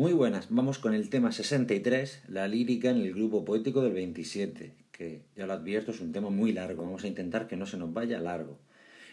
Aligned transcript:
Muy 0.00 0.14
buenas, 0.14 0.46
vamos 0.48 0.78
con 0.78 0.94
el 0.94 1.10
tema 1.10 1.30
63, 1.30 2.22
la 2.28 2.48
lírica 2.48 2.88
en 2.88 3.02
el 3.02 3.12
grupo 3.12 3.44
poético 3.44 3.82
del 3.82 3.92
27, 3.92 4.72
que 4.92 5.20
ya 5.36 5.46
lo 5.46 5.52
advierto 5.52 5.90
es 5.90 6.00
un 6.00 6.10
tema 6.10 6.30
muy 6.30 6.52
largo, 6.52 6.84
vamos 6.84 7.04
a 7.04 7.06
intentar 7.06 7.46
que 7.46 7.58
no 7.58 7.66
se 7.66 7.76
nos 7.76 7.92
vaya 7.92 8.18
largo. 8.18 8.58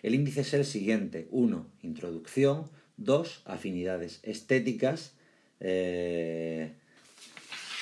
El 0.01 0.15
índice 0.15 0.39
es 0.39 0.53
el 0.53 0.63
siguiente, 0.63 1.27
1, 1.31 1.67
introducción, 1.81 2.69
2, 2.95 3.41
afinidades 3.43 4.21
estéticas, 4.23 5.11
eh, 5.59 6.71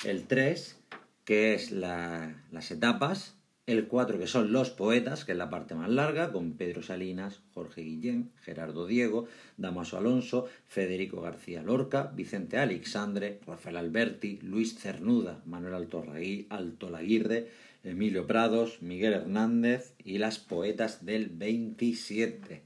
el 0.04 0.24
3, 0.24 0.76
que 1.24 1.54
es 1.54 1.70
las 1.70 2.70
etapas, 2.72 3.35
el 3.66 3.88
4 3.88 4.18
que 4.18 4.28
son 4.28 4.52
los 4.52 4.70
poetas, 4.70 5.24
que 5.24 5.32
es 5.32 5.38
la 5.38 5.50
parte 5.50 5.74
más 5.74 5.90
larga, 5.90 6.32
con 6.32 6.52
Pedro 6.52 6.82
Salinas, 6.82 7.40
Jorge 7.52 7.82
Guillén, 7.82 8.30
Gerardo 8.42 8.86
Diego, 8.86 9.26
Damaso 9.56 9.98
Alonso, 9.98 10.46
Federico 10.66 11.20
García 11.20 11.62
Lorca, 11.62 12.12
Vicente 12.14 12.58
Alexandre, 12.58 13.40
Rafael 13.44 13.76
Alberti, 13.76 14.38
Luis 14.42 14.78
Cernuda, 14.78 15.42
Manuel 15.46 15.74
Alto 15.74 16.90
Laguirre, 16.90 17.48
Emilio 17.82 18.26
Prados, 18.26 18.82
Miguel 18.82 19.14
Hernández 19.14 19.94
y 20.04 20.18
las 20.18 20.38
poetas 20.38 21.04
del 21.04 21.28
27. 21.28 22.62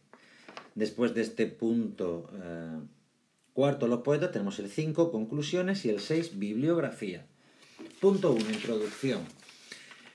Después 0.74 1.14
de 1.14 1.22
este 1.22 1.46
punto 1.46 2.30
eh, 2.34 2.78
cuarto, 3.54 3.88
los 3.88 4.00
poetas, 4.00 4.32
tenemos 4.32 4.58
el 4.58 4.68
5, 4.68 5.10
conclusiones, 5.10 5.84
y 5.84 5.90
el 5.90 6.00
6, 6.00 6.38
bibliografía. 6.38 7.26
Punto 8.00 8.32
1, 8.32 8.50
introducción. 8.50 9.20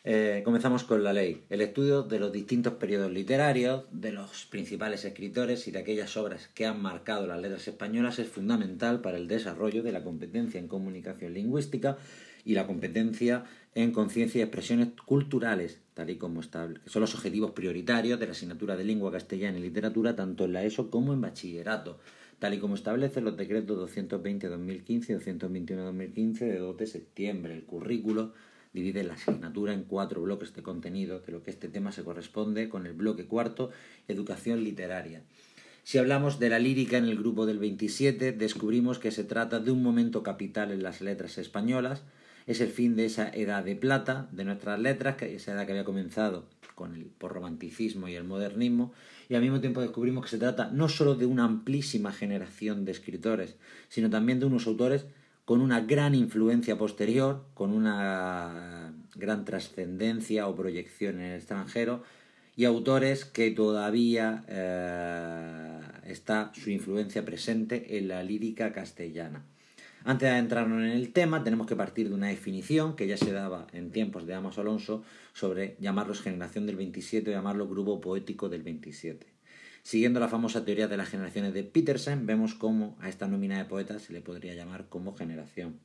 Eh, 0.07 0.43
comenzamos 0.45 0.83
con 0.83 1.03
la 1.03 1.13
ley, 1.13 1.45
el 1.49 1.61
estudio 1.61 2.03
de 2.03 2.19
los 2.19 2.31
distintos 2.31 2.73
periodos 2.73 3.11
literarios, 3.11 3.85
de 3.91 4.11
los 4.11 4.45
principales 4.45 5.03
escritores 5.03 5.67
y 5.67 5.71
de 5.71 5.79
aquellas 5.79 6.15
obras 6.15 6.47
que 6.53 6.67
han 6.67 6.79
marcado 6.79 7.25
las 7.25 7.41
letras 7.41 7.67
españolas 7.67 8.19
es 8.19 8.27
fundamental 8.27 9.01
para 9.01 9.17
el 9.17 9.27
desarrollo 9.27 9.81
de 9.81 9.91
la 9.91 10.03
competencia 10.03 10.59
en 10.59 10.67
comunicación 10.67 11.33
lingüística 11.33 11.97
y 12.43 12.53
la 12.53 12.67
competencia 12.67 13.45
en 13.73 13.91
conciencia 13.91 14.37
y 14.37 14.41
expresiones 14.43 14.89
culturales, 15.07 15.81
tal 15.95 16.11
y 16.11 16.17
como 16.17 16.41
estable, 16.41 16.81
que 16.83 16.89
son 16.91 17.01
los 17.01 17.15
objetivos 17.15 17.53
prioritarios 17.53 18.19
de 18.19 18.27
la 18.27 18.33
asignatura 18.33 18.77
de 18.77 18.83
lengua 18.83 19.11
castellana 19.11 19.57
y 19.57 19.63
literatura 19.63 20.15
tanto 20.15 20.45
en 20.45 20.53
la 20.53 20.63
ESO 20.63 20.91
como 20.91 21.13
en 21.13 21.21
bachillerato, 21.21 21.97
tal 22.37 22.53
y 22.53 22.59
como 22.59 22.75
establecen 22.75 23.25
los 23.25 23.37
decretos 23.37 23.91
220-2015 23.91 24.87
y 24.87 25.13
221-2015 25.65 26.37
de 26.41 26.59
2 26.59 26.77
de 26.77 26.85
septiembre. 26.85 27.55
El 27.55 27.63
currículo 27.63 28.33
divide 28.75 29.05
la 29.05 29.13
asignatura 29.13 29.73
en 29.73 29.85
cuatro 29.85 30.21
bloques 30.21 30.53
de 30.53 30.61
contenido, 30.61 31.21
de 31.21 31.31
lo 31.31 31.41
que 31.41 31.49
este 31.49 31.69
tema 31.69 31.93
se 31.93 32.03
corresponde 32.03 32.67
con 32.67 32.85
el 32.85 32.93
bloque 32.93 33.25
cuarto, 33.25 33.71
educación 34.09 34.63
literaria. 34.63 35.23
Si 35.83 35.97
hablamos 35.97 36.39
de 36.39 36.49
la 36.49 36.59
lírica 36.59 36.97
en 36.97 37.05
el 37.05 37.17
grupo 37.17 37.45
del 37.45 37.57
27, 37.57 38.33
descubrimos 38.33 38.99
que 38.99 39.11
se 39.11 39.23
trata 39.23 39.59
de 39.59 39.71
un 39.71 39.81
momento 39.81 40.23
capital 40.23 40.71
en 40.71 40.83
las 40.83 40.99
letras 40.99 41.37
españolas, 41.37 42.03
es 42.47 42.59
el 42.59 42.69
fin 42.69 42.95
de 42.95 43.05
esa 43.05 43.29
edad 43.29 43.63
de 43.63 43.75
plata 43.75 44.27
de 44.31 44.43
nuestras 44.43 44.77
letras, 44.77 45.15
que 45.15 45.33
esa 45.33 45.53
edad 45.53 45.65
que 45.65 45.71
había 45.71 45.85
comenzado 45.85 46.45
con 46.75 46.95
el 46.95 47.09
romanticismo 47.19 48.09
y 48.09 48.15
el 48.15 48.25
modernismo, 48.25 48.91
y 49.29 49.35
al 49.35 49.41
mismo 49.41 49.61
tiempo 49.61 49.79
descubrimos 49.79 50.25
que 50.25 50.31
se 50.31 50.37
trata 50.37 50.69
no 50.69 50.89
solo 50.89 51.15
de 51.15 51.25
una 51.25 51.45
amplísima 51.45 52.11
generación 52.11 52.83
de 52.83 52.91
escritores, 52.91 53.55
sino 53.87 54.09
también 54.09 54.41
de 54.41 54.47
unos 54.47 54.67
autores 54.67 55.05
con 55.45 55.61
una 55.61 55.81
gran 55.81 56.15
influencia 56.15 56.77
posterior, 56.77 57.45
con 57.53 57.71
una 57.71 58.93
gran 59.15 59.45
trascendencia 59.45 60.47
o 60.47 60.55
proyección 60.55 61.19
en 61.19 61.27
el 61.27 61.37
extranjero, 61.37 62.03
y 62.55 62.65
autores 62.65 63.25
que 63.25 63.51
todavía 63.51 64.43
eh, 64.47 65.79
está 66.05 66.51
su 66.53 66.71
influencia 66.71 67.23
presente 67.25 67.97
en 67.97 68.07
la 68.07 68.23
lírica 68.23 68.71
castellana. 68.71 69.43
Antes 70.03 70.31
de 70.31 70.37
entrarnos 70.37 70.83
en 70.83 70.91
el 70.91 71.11
tema, 71.13 71.43
tenemos 71.43 71.67
que 71.67 71.75
partir 71.75 72.09
de 72.09 72.15
una 72.15 72.27
definición 72.27 72.95
que 72.95 73.07
ya 73.07 73.17
se 73.17 73.31
daba 73.31 73.67
en 73.73 73.91
tiempos 73.91 74.25
de 74.25 74.35
Amos 74.35 74.57
Alonso 74.57 75.03
sobre 75.33 75.75
llamarlos 75.79 76.21
generación 76.21 76.65
del 76.67 76.75
27 76.75 77.31
o 77.31 77.33
llamarlo 77.33 77.67
grupo 77.67 77.99
poético 77.99 78.47
del 78.47 78.61
27. 78.61 79.34
Siguiendo 79.85 80.19
la 80.19 80.27
famosa 80.27 80.65
teoría 80.65 80.87
de 80.87 80.97
las 80.97 81.09
generaciones 81.09 81.53
de 81.53 81.63
Petersen, 81.63 82.25
vemos 82.25 82.55
cómo 82.55 82.97
a 83.01 83.07
esta 83.07 83.27
nómina 83.27 83.59
de 83.59 83.65
poetas 83.65 84.01
se 84.01 84.13
le 84.13 84.21
podría 84.21 84.55
llamar 84.55 84.85
como 84.89 85.15
generación. 85.15 85.77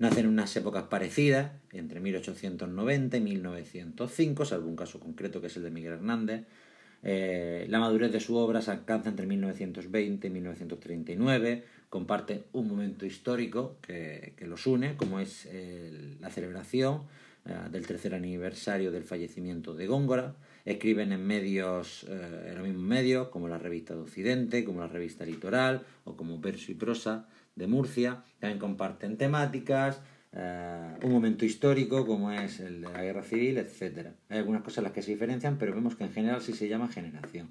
Nacen 0.00 0.24
en 0.24 0.32
unas 0.32 0.56
épocas 0.56 0.86
parecidas, 0.90 1.52
entre 1.70 2.00
1890 2.00 3.18
y 3.18 3.20
1905, 3.20 4.44
salvo 4.44 4.68
un 4.68 4.74
caso 4.74 4.98
concreto 4.98 5.40
que 5.40 5.46
es 5.46 5.56
el 5.56 5.62
de 5.62 5.70
Miguel 5.70 5.92
Hernández. 5.92 6.44
Eh, 7.04 7.66
la 7.68 7.78
madurez 7.78 8.10
de 8.10 8.18
su 8.18 8.34
obra 8.34 8.62
se 8.62 8.72
alcanza 8.72 9.10
entre 9.10 9.26
1920 9.26 10.26
y 10.26 10.30
1939, 10.30 11.64
comparte 11.88 12.46
un 12.50 12.66
momento 12.66 13.06
histórico 13.06 13.76
que, 13.80 14.34
los 14.40 14.66
une, 14.66 14.96
como 14.96 15.20
es 15.20 15.48
la 16.18 16.30
celebración 16.30 17.02
eh, 17.46 17.54
del 17.70 17.86
tercer 17.86 18.12
aniversario 18.12 18.90
del 18.90 19.04
fallecimiento 19.04 19.76
de 19.76 19.86
Góngora, 19.86 20.34
Escriben 20.64 21.12
en 21.12 21.26
medios, 21.26 22.04
eh, 22.08 22.48
en 22.50 22.54
los 22.56 22.66
mismos 22.66 22.84
medios, 22.84 23.28
como 23.28 23.48
la 23.48 23.58
revista 23.58 23.94
de 23.94 24.00
Occidente, 24.00 24.64
como 24.64 24.80
la 24.80 24.88
revista 24.88 25.24
Litoral 25.24 25.82
o 26.04 26.16
como 26.16 26.40
Verso 26.40 26.72
y 26.72 26.74
Prosa 26.74 27.26
de 27.56 27.66
Murcia. 27.66 28.22
También 28.38 28.58
comparten 28.58 29.16
temáticas, 29.16 30.00
eh, 30.32 30.96
un 31.02 31.12
momento 31.12 31.44
histórico 31.44 32.06
como 32.06 32.30
es 32.30 32.60
el 32.60 32.82
de 32.82 32.92
la 32.92 33.02
guerra 33.02 33.22
civil, 33.22 33.58
etc. 33.58 34.08
Hay 34.28 34.38
algunas 34.38 34.62
cosas 34.62 34.78
en 34.78 34.84
las 34.84 34.92
que 34.92 35.02
se 35.02 35.12
diferencian, 35.12 35.58
pero 35.58 35.74
vemos 35.74 35.96
que 35.96 36.04
en 36.04 36.12
general 36.12 36.40
sí 36.40 36.52
se 36.52 36.68
llama 36.68 36.88
generación. 36.88 37.50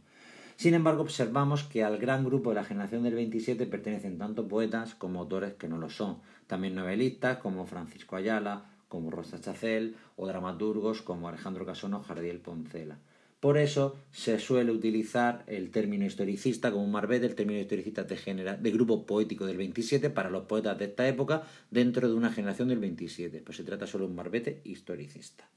Sin 0.56 0.74
embargo, 0.74 1.02
observamos 1.04 1.64
que 1.64 1.86
al 1.86 1.98
gran 1.98 2.26
grupo 2.26 2.50
de 2.50 2.56
la 2.56 2.66
generación 2.66 3.04
del 3.04 3.16
27 3.16 3.66
pertenecen 3.66 4.18
tanto 4.18 4.48
poetas 4.48 4.94
como 4.94 5.22
autores 5.22 5.54
que 5.54 5.70
no 5.70 5.78
lo 5.78 5.90
son. 5.90 6.18
También 6.48 6.76
novelistas 6.76 7.38
como 7.38 7.66
Francisco 7.66 8.18
Ayala, 8.18 8.66
como 8.90 9.12
Rosa 9.12 9.40
Chacel, 9.40 9.96
o 10.18 10.28
dramaturgos 10.28 11.02
como 11.02 11.30
Alejandro 11.30 11.66
Casona 11.66 11.98
o 11.98 12.04
Jardiel 12.04 12.42
Poncela. 12.42 13.00
Por 13.40 13.58
eso 13.58 13.96
se 14.12 14.38
suele 14.38 14.72
utilizar 14.72 15.46
el 15.48 15.72
término 15.72 16.06
historicista 16.06 16.72
como 16.72 16.84
un 16.84 16.92
marbete, 16.92 17.26
el 17.26 17.36
término 17.36 17.62
historicista 17.62 18.04
de, 18.04 18.58
de 18.60 18.72
grupo 18.72 19.06
poético 19.06 19.46
del 19.46 19.56
27 19.56 20.10
para 20.10 20.30
los 20.30 20.44
poetas 20.44 20.78
de 20.78 20.86
esta 20.86 21.08
época 21.08 21.44
dentro 21.72 22.10
de 22.10 22.16
una 22.16 22.34
generación 22.34 22.68
del 22.68 22.80
27. 22.80 23.42
Pues 23.46 23.56
se 23.56 23.64
trata 23.64 23.88
solo 23.88 24.04
de 24.04 24.10
un 24.10 24.18
marbete 24.18 24.60
historicista. 24.66 25.48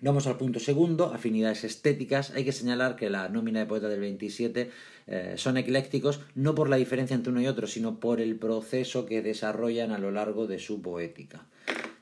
Vamos 0.00 0.26
al 0.26 0.36
punto 0.36 0.58
segundo, 0.58 1.12
afinidades 1.12 1.62
estéticas. 1.62 2.30
Hay 2.30 2.44
que 2.44 2.50
señalar 2.50 2.96
que 2.96 3.08
la 3.08 3.28
nómina 3.28 3.60
de 3.60 3.66
poetas 3.66 3.90
del 3.90 4.00
27 4.00 4.70
eh, 5.06 5.34
son 5.36 5.58
eclécticos 5.58 6.22
no 6.34 6.56
por 6.56 6.68
la 6.68 6.76
diferencia 6.76 7.14
entre 7.14 7.30
uno 7.30 7.40
y 7.42 7.46
otro, 7.46 7.68
sino 7.68 8.00
por 8.00 8.20
el 8.20 8.34
proceso 8.36 9.06
que 9.06 9.22
desarrollan 9.22 9.92
a 9.92 9.98
lo 9.98 10.10
largo 10.10 10.48
de 10.48 10.58
su 10.58 10.82
poética. 10.82 11.46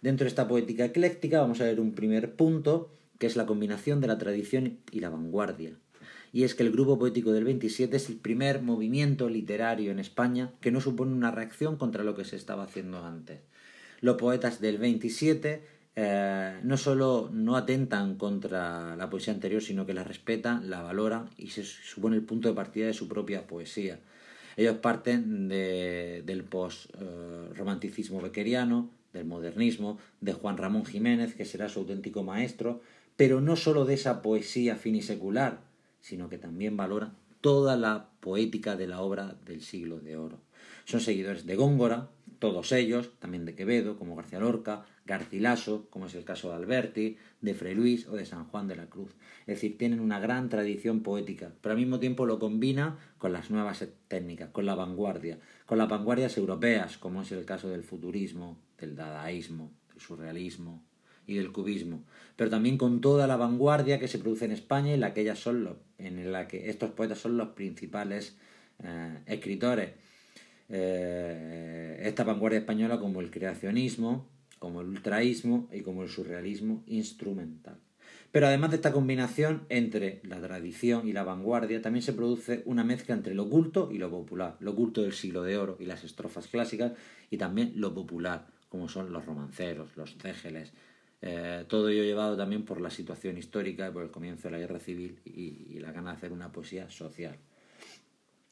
Dentro 0.02 0.24
de 0.24 0.28
esta 0.28 0.48
poética 0.48 0.86
ecléctica 0.86 1.40
vamos 1.40 1.60
a 1.60 1.64
ver 1.64 1.80
un 1.80 1.92
primer 1.92 2.34
punto, 2.34 2.90
que 3.18 3.26
es 3.26 3.36
la 3.36 3.46
combinación 3.46 4.00
de 4.00 4.06
la 4.06 4.18
tradición 4.18 4.78
y 4.90 5.00
la 5.00 5.10
vanguardia. 5.10 5.72
Y 6.32 6.44
es 6.44 6.54
que 6.54 6.62
el 6.62 6.70
grupo 6.70 6.98
poético 6.98 7.32
del 7.32 7.44
27 7.44 7.96
es 7.96 8.08
el 8.08 8.16
primer 8.16 8.62
movimiento 8.62 9.28
literario 9.28 9.90
en 9.90 9.98
España 9.98 10.52
que 10.60 10.70
no 10.70 10.80
supone 10.80 11.12
una 11.12 11.30
reacción 11.30 11.76
contra 11.76 12.04
lo 12.04 12.14
que 12.14 12.24
se 12.24 12.36
estaba 12.36 12.64
haciendo 12.64 13.04
antes. 13.04 13.40
Los 14.00 14.16
poetas 14.16 14.60
del 14.60 14.78
27 14.78 15.62
eh, 15.96 16.60
no 16.62 16.76
solo 16.76 17.28
no 17.32 17.56
atentan 17.56 18.16
contra 18.16 18.96
la 18.96 19.10
poesía 19.10 19.34
anterior, 19.34 19.60
sino 19.60 19.84
que 19.84 19.92
la 19.92 20.04
respetan, 20.04 20.70
la 20.70 20.82
valoran 20.82 21.28
y 21.36 21.48
se 21.48 21.64
supone 21.64 22.16
el 22.16 22.22
punto 22.22 22.48
de 22.48 22.54
partida 22.54 22.86
de 22.86 22.94
su 22.94 23.08
propia 23.08 23.46
poesía. 23.46 23.98
Ellos 24.56 24.76
parten 24.78 25.48
del 25.48 26.44
post-romanticismo 26.44 28.20
bequeriano, 28.20 28.90
del 29.12 29.24
modernismo, 29.24 29.98
de 30.20 30.32
Juan 30.32 30.56
Ramón 30.56 30.84
Jiménez, 30.84 31.34
que 31.34 31.44
será 31.44 31.68
su 31.68 31.80
auténtico 31.80 32.22
maestro, 32.22 32.80
pero 33.16 33.40
no 33.40 33.56
sólo 33.56 33.84
de 33.84 33.94
esa 33.94 34.22
poesía 34.22 34.76
finisecular, 34.76 35.60
sino 36.00 36.28
que 36.28 36.38
también 36.38 36.76
valora 36.76 37.12
toda 37.40 37.76
la 37.76 38.08
poética 38.20 38.76
de 38.76 38.86
la 38.86 39.00
obra 39.00 39.36
del 39.46 39.62
siglo 39.62 40.00
de 40.00 40.16
oro. 40.16 40.38
Son 40.84 41.00
seguidores 41.00 41.46
de 41.46 41.56
Góngora, 41.56 42.08
todos 42.40 42.72
ellos, 42.72 43.10
también 43.18 43.44
de 43.44 43.54
Quevedo, 43.54 43.98
como 43.98 44.16
García 44.16 44.40
Lorca, 44.40 44.86
Garcilaso, 45.04 45.86
como 45.90 46.06
es 46.06 46.14
el 46.14 46.24
caso 46.24 46.48
de 46.48 46.56
Alberti, 46.56 47.18
de 47.42 47.54
Fray 47.54 47.74
Luis 47.74 48.08
o 48.08 48.16
de 48.16 48.24
San 48.24 48.46
Juan 48.46 48.66
de 48.66 48.76
la 48.76 48.86
Cruz. 48.86 49.14
Es 49.42 49.56
decir, 49.56 49.76
tienen 49.76 50.00
una 50.00 50.18
gran 50.20 50.48
tradición 50.48 51.02
poética, 51.02 51.52
pero 51.60 51.74
al 51.74 51.78
mismo 51.78 52.00
tiempo 52.00 52.24
lo 52.24 52.38
combina 52.38 52.98
con 53.18 53.32
las 53.32 53.50
nuevas 53.50 53.86
técnicas, 54.08 54.48
con 54.50 54.64
la 54.64 54.74
vanguardia, 54.74 55.38
con 55.66 55.76
las 55.76 55.88
vanguardias 55.88 56.36
europeas, 56.38 56.96
como 56.96 57.22
es 57.22 57.30
el 57.30 57.44
caso 57.44 57.68
del 57.68 57.84
futurismo, 57.84 58.56
del 58.78 58.96
dadaísmo, 58.96 59.70
del 59.90 60.00
surrealismo 60.00 60.82
y 61.26 61.34
del 61.34 61.52
cubismo, 61.52 62.04
pero 62.36 62.48
también 62.48 62.78
con 62.78 63.02
toda 63.02 63.26
la 63.26 63.36
vanguardia 63.36 64.00
que 64.00 64.08
se 64.08 64.18
produce 64.18 64.46
en 64.46 64.52
España 64.52 64.94
y 64.94 64.96
la 64.96 65.12
que, 65.12 65.36
son 65.36 65.76
en 65.98 66.32
la 66.32 66.48
que 66.48 66.70
estos 66.70 66.90
poetas 66.92 67.18
son 67.18 67.36
los 67.36 67.48
principales 67.48 68.38
eh, 68.82 69.18
escritores 69.26 69.90
eh, 70.70 72.00
esta 72.04 72.24
vanguardia 72.24 72.60
española 72.60 72.98
como 72.98 73.20
el 73.20 73.30
creacionismo, 73.30 74.26
como 74.58 74.80
el 74.80 74.88
ultraísmo 74.88 75.68
y 75.72 75.80
como 75.80 76.02
el 76.02 76.08
surrealismo 76.08 76.82
instrumental. 76.86 77.78
Pero 78.32 78.46
además 78.46 78.70
de 78.70 78.76
esta 78.76 78.92
combinación 78.92 79.62
entre 79.68 80.20
la 80.22 80.40
tradición 80.40 81.08
y 81.08 81.12
la 81.12 81.24
vanguardia, 81.24 81.82
también 81.82 82.02
se 82.02 82.12
produce 82.12 82.62
una 82.64 82.84
mezcla 82.84 83.14
entre 83.14 83.34
lo 83.34 83.48
culto 83.48 83.90
y 83.90 83.98
lo 83.98 84.08
popular, 84.10 84.56
lo 84.60 84.76
culto 84.76 85.02
del 85.02 85.12
siglo 85.12 85.42
de 85.42 85.58
oro 85.58 85.76
y 85.80 85.86
las 85.86 86.04
estrofas 86.04 86.46
clásicas, 86.46 86.92
y 87.30 87.38
también 87.38 87.72
lo 87.74 87.92
popular, 87.92 88.46
como 88.68 88.88
son 88.88 89.12
los 89.12 89.26
romanceros, 89.26 89.96
los 89.96 90.16
cégeles, 90.16 90.72
eh, 91.22 91.64
todo 91.68 91.90
ello 91.90 92.02
llevado 92.02 92.36
también 92.36 92.64
por 92.64 92.80
la 92.80 92.90
situación 92.90 93.36
histórica 93.36 93.88
y 93.88 93.92
por 93.92 94.02
el 94.02 94.10
comienzo 94.10 94.48
de 94.48 94.52
la 94.52 94.58
guerra 94.58 94.78
civil 94.78 95.20
y, 95.24 95.78
la 95.78 95.92
gana 95.92 96.10
de 96.10 96.16
hacer 96.16 96.32
una 96.32 96.52
poesía 96.52 96.88
social. 96.90 97.36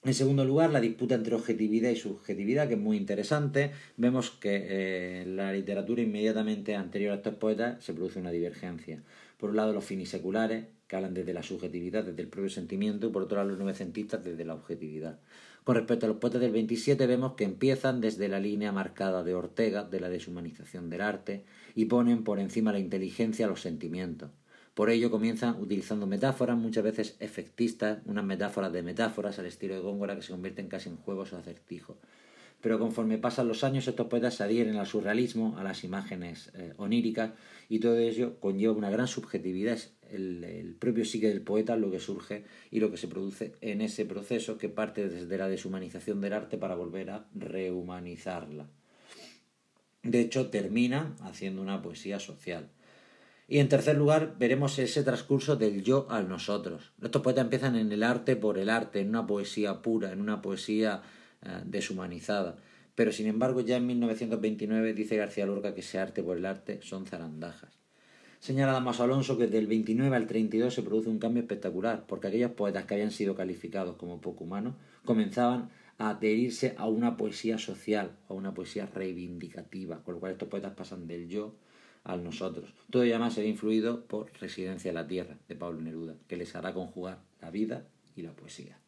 En 0.04 0.14
segundo 0.14 0.44
lugar, 0.44 0.70
la 0.70 0.80
disputa 0.80 1.16
entre 1.16 1.34
objetividad 1.34 1.90
y 1.90 1.96
subjetividad, 1.96 2.68
que 2.68 2.74
es 2.74 2.80
muy 2.80 2.96
interesante. 2.96 3.72
Vemos 3.96 4.30
que 4.30 4.56
eh, 4.56 5.22
en 5.22 5.36
la 5.36 5.52
literatura 5.52 6.00
inmediatamente 6.00 6.76
anterior 6.76 7.12
a 7.12 7.16
estos 7.16 7.34
poetas 7.34 7.84
se 7.84 7.92
produce 7.92 8.20
una 8.20 8.30
divergencia. 8.30 9.02
Por 9.38 9.50
un 9.50 9.56
lado, 9.56 9.72
los 9.72 9.84
finiseculares, 9.84 10.66
que 10.86 10.96
hablan 10.96 11.14
desde 11.14 11.34
la 11.34 11.42
subjetividad, 11.42 12.04
desde 12.04 12.22
el 12.22 12.28
propio 12.28 12.48
sentimiento, 12.48 13.08
y 13.08 13.10
por 13.10 13.22
otro 13.22 13.38
lado, 13.38 13.50
los 13.50 13.58
novecentistas 13.58 14.24
desde 14.24 14.44
la 14.44 14.54
objetividad. 14.54 15.18
Con 15.64 15.74
respecto 15.74 16.06
a 16.06 16.08
los 16.08 16.18
poetas 16.18 16.40
del 16.40 16.52
27, 16.52 17.06
vemos 17.06 17.34
que 17.34 17.44
empiezan 17.44 18.00
desde 18.00 18.28
la 18.28 18.40
línea 18.40 18.72
marcada 18.72 19.24
de 19.24 19.34
Ortega, 19.34 19.82
de 19.82 20.00
la 20.00 20.08
deshumanización 20.08 20.90
del 20.90 21.00
arte, 21.00 21.44
y 21.74 21.86
ponen 21.86 22.22
por 22.22 22.38
encima 22.38 22.72
la 22.72 22.78
inteligencia 22.78 23.48
los 23.48 23.60
sentimientos. 23.60 24.30
Por 24.78 24.90
ello 24.90 25.10
comienzan 25.10 25.60
utilizando 25.60 26.06
metáforas, 26.06 26.56
muchas 26.56 26.84
veces 26.84 27.16
efectistas, 27.18 27.98
unas 28.06 28.24
metáforas 28.24 28.72
de 28.72 28.84
metáforas 28.84 29.36
al 29.40 29.46
estilo 29.46 29.74
de 29.74 29.80
Góngora 29.80 30.14
que 30.14 30.22
se 30.22 30.30
convierten 30.30 30.68
casi 30.68 30.88
en 30.88 30.98
juegos 30.98 31.32
o 31.32 31.36
acertijos 31.36 31.96
pero 32.60 32.78
conforme 32.78 33.18
pasan 33.18 33.48
los 33.48 33.64
años 33.64 33.88
estos 33.88 34.06
poetas 34.06 34.34
se 34.34 34.44
adhieren 34.44 34.76
al 34.76 34.86
surrealismo, 34.86 35.58
a 35.58 35.64
las 35.64 35.82
imágenes 35.82 36.52
eh, 36.54 36.74
oníricas, 36.76 37.32
y 37.68 37.80
todo 37.80 37.98
ello 37.98 38.38
conlleva 38.38 38.72
una 38.72 38.90
gran 38.90 39.08
subjetividad. 39.08 39.74
Es 39.74 39.94
el, 40.10 40.76
propio 40.78 41.04
psique 41.04 41.28
del 41.28 41.42
poeta 41.42 41.76
lo 41.76 41.90
que 41.90 42.00
surge 42.00 42.44
y 42.70 42.78
lo 42.78 42.90
que 42.90 42.96
se 42.96 43.08
produce 43.08 43.54
en 43.60 43.80
ese 43.80 44.04
proceso 44.06 44.58
que 44.58 44.68
parte 44.68 45.08
desde 45.08 45.38
la 45.38 45.48
deshumanización 45.48 46.20
del 46.20 46.32
arte 46.32 46.56
para 46.56 46.74
volver 46.74 47.10
a 47.10 47.28
rehumanizarla. 47.34 48.68
De 50.02 50.20
hecho, 50.20 50.50
termina 50.50 51.16
haciendo 51.20 51.62
una 51.62 51.82
poesía 51.82 52.18
social. 52.18 52.70
Y 53.50 53.60
en 53.60 53.70
tercer 53.70 53.96
lugar, 53.96 54.36
veremos 54.38 54.78
ese 54.78 55.02
transcurso 55.02 55.56
del 55.56 55.82
yo 55.82 56.06
al 56.10 56.28
nosotros. 56.28 56.92
Estos 57.02 57.22
poetas 57.22 57.44
empiezan 57.44 57.76
en 57.76 57.90
el 57.90 58.02
arte 58.02 58.36
por 58.36 58.58
el 58.58 58.68
arte, 58.68 59.00
en 59.00 59.08
una 59.08 59.26
poesía 59.26 59.80
pura, 59.80 60.12
en 60.12 60.20
una 60.20 60.42
poesía 60.42 61.00
eh, 61.42 61.62
deshumanizada. 61.64 62.58
Pero 62.94 63.10
sin 63.10 63.26
embargo, 63.26 63.62
ya 63.62 63.78
en 63.78 63.86
1929 63.86 64.92
dice 64.92 65.16
García 65.16 65.46
Lorca 65.46 65.72
que 65.72 65.80
ese 65.80 65.98
arte 65.98 66.22
por 66.22 66.36
el 66.36 66.44
arte 66.44 66.80
son 66.82 67.06
zarandajas. 67.06 67.78
Señala 68.38 68.72
Damaso 68.72 69.02
Alonso 69.02 69.38
que 69.38 69.46
del 69.46 69.66
29 69.66 70.14
al 70.14 70.26
32 70.26 70.74
se 70.74 70.82
produce 70.82 71.08
un 71.08 71.18
cambio 71.18 71.40
espectacular, 71.40 72.04
porque 72.06 72.28
aquellos 72.28 72.50
poetas 72.50 72.84
que 72.84 72.94
habían 72.94 73.10
sido 73.10 73.34
calificados 73.34 73.96
como 73.96 74.20
poco 74.20 74.44
humanos 74.44 74.74
comenzaban 75.06 75.70
a 75.96 76.10
adherirse 76.10 76.74
a 76.76 76.86
una 76.86 77.16
poesía 77.16 77.56
social, 77.56 78.12
a 78.28 78.34
una 78.34 78.52
poesía 78.52 78.86
reivindicativa, 78.86 80.02
con 80.04 80.14
lo 80.14 80.20
cual 80.20 80.32
estos 80.32 80.48
poetas 80.48 80.74
pasan 80.74 81.06
del 81.08 81.28
yo 81.28 81.54
al 82.08 82.24
nosotros. 82.24 82.74
Todo 82.90 83.04
ello 83.04 83.14
además 83.14 83.34
se 83.34 83.42
ve 83.42 83.48
influido 83.48 84.04
por 84.06 84.32
Residencia 84.40 84.88
en 84.88 84.96
la 84.96 85.06
Tierra, 85.06 85.36
de 85.46 85.54
Pablo 85.54 85.80
Neruda, 85.80 86.14
que 86.26 86.36
les 86.36 86.56
hará 86.56 86.72
conjugar 86.74 87.18
la 87.40 87.50
vida 87.50 87.84
y 88.16 88.22
la 88.22 88.32
poesía. 88.32 88.78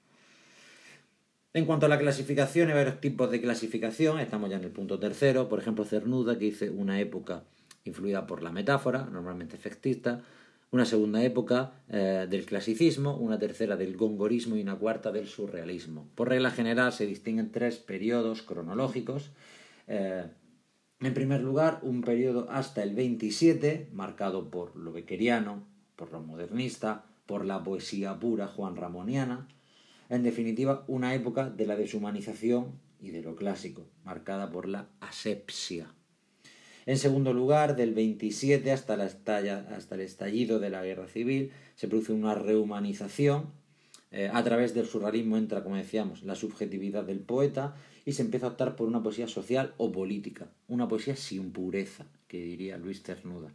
En 1.52 1.66
cuanto 1.66 1.86
a 1.86 1.88
la 1.88 1.98
clasificación, 1.98 2.68
hay 2.68 2.74
varios 2.74 3.00
tipos 3.00 3.30
de 3.30 3.40
clasificación. 3.40 4.20
Estamos 4.20 4.50
ya 4.50 4.56
en 4.56 4.64
el 4.64 4.70
punto 4.70 4.98
tercero. 4.98 5.48
Por 5.48 5.58
ejemplo, 5.58 5.84
Cernuda, 5.84 6.38
que 6.38 6.46
dice 6.46 6.70
una 6.70 7.00
época 7.00 7.42
influida 7.84 8.26
por 8.26 8.42
la 8.42 8.52
metáfora, 8.52 9.08
normalmente 9.10 9.56
efectista. 9.56 10.22
Una 10.70 10.84
segunda 10.84 11.22
época 11.24 11.72
eh, 11.88 12.28
del 12.30 12.46
clasicismo, 12.46 13.16
una 13.16 13.40
tercera 13.40 13.76
del 13.76 13.96
gongorismo 13.96 14.56
y 14.56 14.62
una 14.62 14.76
cuarta 14.76 15.10
del 15.10 15.26
surrealismo. 15.26 16.06
Por 16.14 16.28
regla 16.28 16.52
general 16.52 16.92
se 16.92 17.06
distinguen 17.06 17.50
tres 17.50 17.78
periodos 17.78 18.42
cronológicos. 18.42 19.30
Eh, 19.88 20.24
en 21.00 21.14
primer 21.14 21.42
lugar, 21.42 21.80
un 21.82 22.02
periodo 22.02 22.48
hasta 22.50 22.82
el 22.82 22.94
27, 22.94 23.88
marcado 23.92 24.50
por 24.50 24.76
lo 24.76 24.92
bequeriano, 24.92 25.64
por 25.96 26.12
lo 26.12 26.20
modernista, 26.20 27.04
por 27.26 27.44
la 27.44 27.62
poesía 27.62 28.18
pura 28.18 28.46
juan 28.46 28.76
ramoniana 28.76 29.48
en 30.10 30.24
definitiva, 30.24 30.84
una 30.88 31.14
época 31.14 31.48
de 31.48 31.66
la 31.66 31.76
deshumanización 31.76 32.72
y 33.00 33.10
de 33.10 33.22
lo 33.22 33.36
clásico, 33.36 33.86
marcada 34.04 34.50
por 34.50 34.68
la 34.68 34.88
asepsia. 34.98 35.94
En 36.84 36.98
segundo 36.98 37.32
lugar, 37.32 37.76
del 37.76 37.94
27 37.94 38.72
hasta, 38.72 38.94
el 38.94 40.00
estallido 40.00 40.58
de 40.58 40.70
la 40.70 40.82
guerra 40.82 41.06
civil, 41.06 41.52
se 41.76 41.86
produce 41.86 42.12
una 42.12 42.34
rehumanización. 42.34 43.52
Eh, 44.10 44.28
a 44.32 44.42
través 44.42 44.74
del 44.74 44.86
surrealismo 44.86 45.36
entra, 45.36 45.62
como 45.62 45.76
decíamos, 45.76 46.24
la 46.24 46.34
subjetividad 46.34 47.04
del 47.04 47.20
poeta 47.20 47.76
y 48.04 48.12
se 48.12 48.22
empieza 48.22 48.46
a 48.46 48.50
optar 48.50 48.76
por 48.76 48.88
una 48.88 49.02
poesía 49.02 49.28
social 49.28 49.74
o 49.76 49.92
política, 49.92 50.48
una 50.68 50.88
poesía 50.88 51.16
sin 51.16 51.52
pureza, 51.52 52.06
que 52.28 52.40
diría 52.40 52.78
Luis 52.78 53.02
Ternuda. 53.02 53.52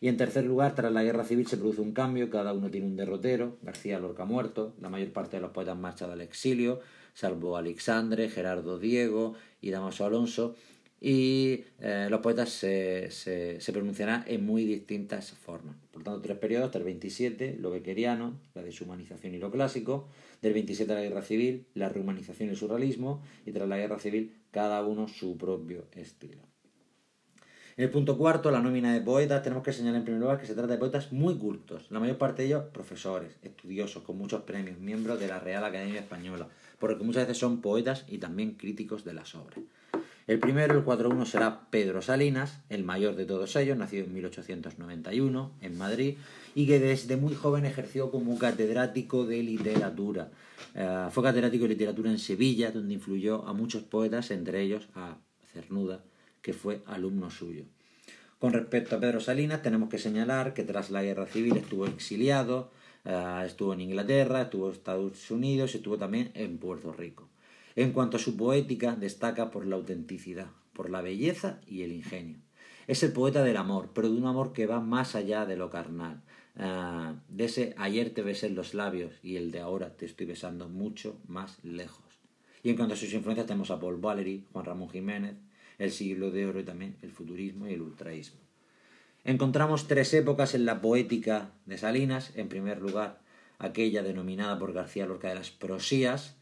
Y 0.00 0.08
en 0.08 0.16
tercer 0.16 0.44
lugar, 0.44 0.74
tras 0.74 0.92
la 0.92 1.04
guerra 1.04 1.22
civil 1.24 1.46
se 1.46 1.56
produce 1.56 1.80
un 1.80 1.92
cambio, 1.92 2.28
cada 2.28 2.52
uno 2.52 2.70
tiene 2.70 2.88
un 2.88 2.96
derrotero, 2.96 3.56
García 3.62 4.00
Lorca 4.00 4.24
muerto, 4.24 4.74
la 4.80 4.88
mayor 4.88 5.12
parte 5.12 5.36
de 5.36 5.42
los 5.42 5.52
poetas 5.52 5.78
marchado 5.78 6.12
al 6.12 6.20
exilio, 6.20 6.80
salvo 7.14 7.56
Alexandre, 7.56 8.28
Gerardo 8.28 8.80
Diego 8.80 9.34
y 9.60 9.70
Damaso 9.70 10.04
Alonso, 10.04 10.56
y 11.04 11.64
eh, 11.80 12.06
los 12.08 12.20
poetas 12.20 12.50
se, 12.50 13.10
se, 13.10 13.72
pronunciarán 13.72 14.22
en 14.28 14.46
muy 14.46 14.64
distintas 14.64 15.32
formas. 15.32 15.74
Por 15.90 16.04
tanto, 16.04 16.20
tres 16.20 16.38
periodos, 16.38 16.66
hasta 16.66 16.78
el 16.78 16.84
27, 16.84 17.56
lo 17.58 17.72
bequeriano, 17.72 18.38
la 18.54 18.62
deshumanización 18.62 19.34
y 19.34 19.38
lo 19.38 19.50
clásico, 19.50 20.08
del 20.42 20.52
27 20.52 20.92
a 20.92 20.94
la 20.94 21.02
guerra 21.02 21.22
civil, 21.22 21.66
la 21.74 21.88
rehumanización 21.88 22.48
y 22.48 22.52
el 22.52 22.56
surrealismo, 22.56 23.20
y 23.44 23.50
tras 23.50 23.68
la 23.68 23.78
guerra 23.78 23.98
civil, 23.98 24.32
cada 24.52 24.86
uno 24.86 25.08
su 25.08 25.36
propio 25.36 25.86
estilo. 25.90 26.42
En 27.76 27.84
el 27.84 27.90
punto 27.90 28.16
cuarto, 28.16 28.52
la 28.52 28.60
nómina 28.60 28.94
de 28.94 29.00
poetas, 29.00 29.42
tenemos 29.42 29.64
que 29.64 29.72
señalar 29.72 29.98
en 29.98 30.04
primer 30.04 30.20
lugar 30.20 30.38
que 30.38 30.46
se 30.46 30.54
trata 30.54 30.74
de 30.74 30.78
poetas 30.78 31.10
muy 31.10 31.36
cultos, 31.36 31.90
la 31.90 31.98
mayor 31.98 32.16
parte 32.16 32.42
de 32.42 32.48
ellos 32.48 32.64
profesores, 32.72 33.32
estudiosos, 33.42 34.04
con 34.04 34.18
muchos 34.18 34.42
premios, 34.42 34.78
miembros 34.78 35.18
de 35.18 35.26
la 35.26 35.40
Real 35.40 35.64
Academia 35.64 35.98
Española, 35.98 36.48
porque 36.78 37.02
muchas 37.02 37.26
veces 37.26 37.38
son 37.38 37.60
poetas 37.60 38.04
y 38.06 38.18
también 38.18 38.52
críticos 38.52 39.04
de 39.04 39.14
las 39.14 39.34
obras. 39.34 39.58
El 40.28 40.38
primero, 40.38 40.78
el 40.78 40.84
4-1, 40.84 41.26
será 41.26 41.68
Pedro 41.70 42.00
Salinas, 42.00 42.60
el 42.68 42.84
mayor 42.84 43.16
de 43.16 43.24
todos 43.24 43.56
ellos, 43.56 43.76
nacido 43.76 44.04
en 44.04 44.14
1891 44.14 45.52
en 45.60 45.78
Madrid 45.78 46.16
y 46.54 46.66
que 46.66 46.78
desde 46.78 47.16
muy 47.16 47.34
joven 47.34 47.64
ejerció 47.64 48.10
como 48.10 48.38
catedrático 48.38 49.26
de 49.26 49.42
literatura. 49.42 50.30
Eh, 50.74 51.08
fue 51.10 51.24
catedrático 51.24 51.64
de 51.64 51.70
literatura 51.70 52.10
en 52.10 52.18
Sevilla, 52.18 52.70
donde 52.70 52.94
influyó 52.94 53.46
a 53.46 53.52
muchos 53.52 53.82
poetas, 53.82 54.30
entre 54.30 54.60
ellos 54.60 54.88
a 54.94 55.16
Cernuda, 55.52 56.04
que 56.40 56.52
fue 56.52 56.82
alumno 56.86 57.30
suyo. 57.30 57.64
Con 58.38 58.52
respecto 58.52 58.96
a 58.96 59.00
Pedro 59.00 59.20
Salinas, 59.20 59.62
tenemos 59.62 59.88
que 59.88 59.98
señalar 59.98 60.54
que 60.54 60.62
tras 60.62 60.90
la 60.90 61.02
guerra 61.02 61.26
civil 61.26 61.56
estuvo 61.56 61.86
exiliado, 61.86 62.70
eh, 63.04 63.42
estuvo 63.44 63.72
en 63.72 63.80
Inglaterra, 63.80 64.42
estuvo 64.42 64.68
en 64.68 64.74
Estados 64.74 65.30
Unidos 65.32 65.74
y 65.74 65.78
estuvo 65.78 65.98
también 65.98 66.30
en 66.34 66.58
Puerto 66.58 66.92
Rico. 66.92 67.31
En 67.76 67.92
cuanto 67.92 68.16
a 68.16 68.20
su 68.20 68.36
poética, 68.36 68.96
destaca 68.96 69.50
por 69.50 69.66
la 69.66 69.76
autenticidad, 69.76 70.48
por 70.72 70.90
la 70.90 71.00
belleza 71.00 71.60
y 71.66 71.82
el 71.82 71.92
ingenio. 71.92 72.38
Es 72.86 73.02
el 73.02 73.12
poeta 73.12 73.42
del 73.42 73.56
amor, 73.56 73.90
pero 73.94 74.10
de 74.10 74.16
un 74.16 74.26
amor 74.26 74.52
que 74.52 74.66
va 74.66 74.80
más 74.80 75.14
allá 75.14 75.46
de 75.46 75.56
lo 75.56 75.70
carnal. 75.70 76.22
Eh, 76.58 77.14
de 77.28 77.44
ese 77.44 77.74
ayer 77.78 78.10
te 78.10 78.22
besé 78.22 78.48
en 78.48 78.54
los 78.54 78.74
labios 78.74 79.14
y 79.22 79.36
el 79.36 79.52
de 79.52 79.60
ahora 79.60 79.96
te 79.96 80.04
estoy 80.04 80.26
besando 80.26 80.68
mucho 80.68 81.18
más 81.26 81.62
lejos. 81.64 82.04
Y 82.62 82.70
en 82.70 82.76
cuanto 82.76 82.94
a 82.94 82.96
sus 82.96 83.12
influencias 83.12 83.46
tenemos 83.46 83.70
a 83.70 83.80
Paul 83.80 83.96
Valery, 83.96 84.46
Juan 84.52 84.64
Ramón 84.64 84.90
Jiménez, 84.90 85.36
el 85.78 85.90
siglo 85.90 86.30
de 86.30 86.46
oro 86.46 86.60
y 86.60 86.64
también 86.64 86.96
el 87.02 87.10
futurismo 87.10 87.66
y 87.66 87.74
el 87.74 87.82
ultraísmo. 87.82 88.40
Encontramos 89.24 89.86
tres 89.86 90.12
épocas 90.14 90.54
en 90.54 90.64
la 90.64 90.80
poética 90.80 91.52
de 91.66 91.78
Salinas. 91.78 92.32
En 92.34 92.48
primer 92.48 92.80
lugar, 92.80 93.20
aquella 93.58 94.02
denominada 94.02 94.58
por 94.58 94.72
García 94.72 95.06
Lorca 95.06 95.28
de 95.28 95.36
las 95.36 95.50
prosías, 95.50 96.36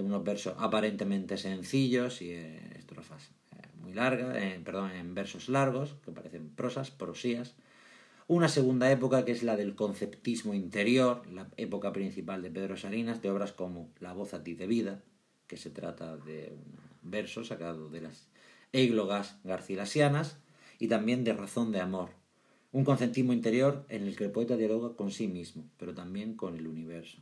unos 0.00 0.24
versos 0.24 0.54
aparentemente 0.58 1.36
sencillos 1.36 2.22
y 2.22 2.30
eh, 2.30 2.60
estrofas 2.76 3.30
eh, 3.52 3.68
muy 3.80 3.92
largas, 3.94 4.36
eh, 4.36 4.60
perdón, 4.64 4.90
en 4.92 5.14
versos 5.14 5.48
largos, 5.48 5.96
que 6.04 6.12
parecen 6.12 6.50
prosas, 6.50 6.90
prosías. 6.90 7.54
Una 8.28 8.48
segunda 8.48 8.90
época 8.90 9.24
que 9.24 9.32
es 9.32 9.42
la 9.42 9.56
del 9.56 9.74
conceptismo 9.74 10.54
interior, 10.54 11.26
la 11.28 11.48
época 11.56 11.92
principal 11.92 12.42
de 12.42 12.50
Pedro 12.50 12.76
Salinas, 12.76 13.22
de 13.22 13.30
obras 13.30 13.52
como 13.52 13.90
La 14.00 14.12
voz 14.12 14.34
a 14.34 14.42
ti 14.42 14.54
de 14.54 14.66
vida, 14.66 15.02
que 15.46 15.56
se 15.56 15.70
trata 15.70 16.16
de 16.16 16.52
un 16.52 17.10
verso 17.10 17.44
sacado 17.44 17.88
de 17.88 18.00
las 18.00 18.28
églogas 18.72 19.38
garcilasianas 19.44 20.38
y 20.78 20.88
también 20.88 21.24
de 21.24 21.32
razón 21.32 21.72
de 21.72 21.80
amor, 21.80 22.10
un 22.72 22.84
conceptismo 22.84 23.32
interior 23.32 23.86
en 23.88 24.02
el 24.02 24.16
que 24.16 24.24
el 24.24 24.32
poeta 24.32 24.56
dialoga 24.56 24.96
con 24.96 25.10
sí 25.10 25.28
mismo, 25.28 25.64
pero 25.78 25.94
también 25.94 26.34
con 26.34 26.56
el 26.56 26.66
universo. 26.66 27.18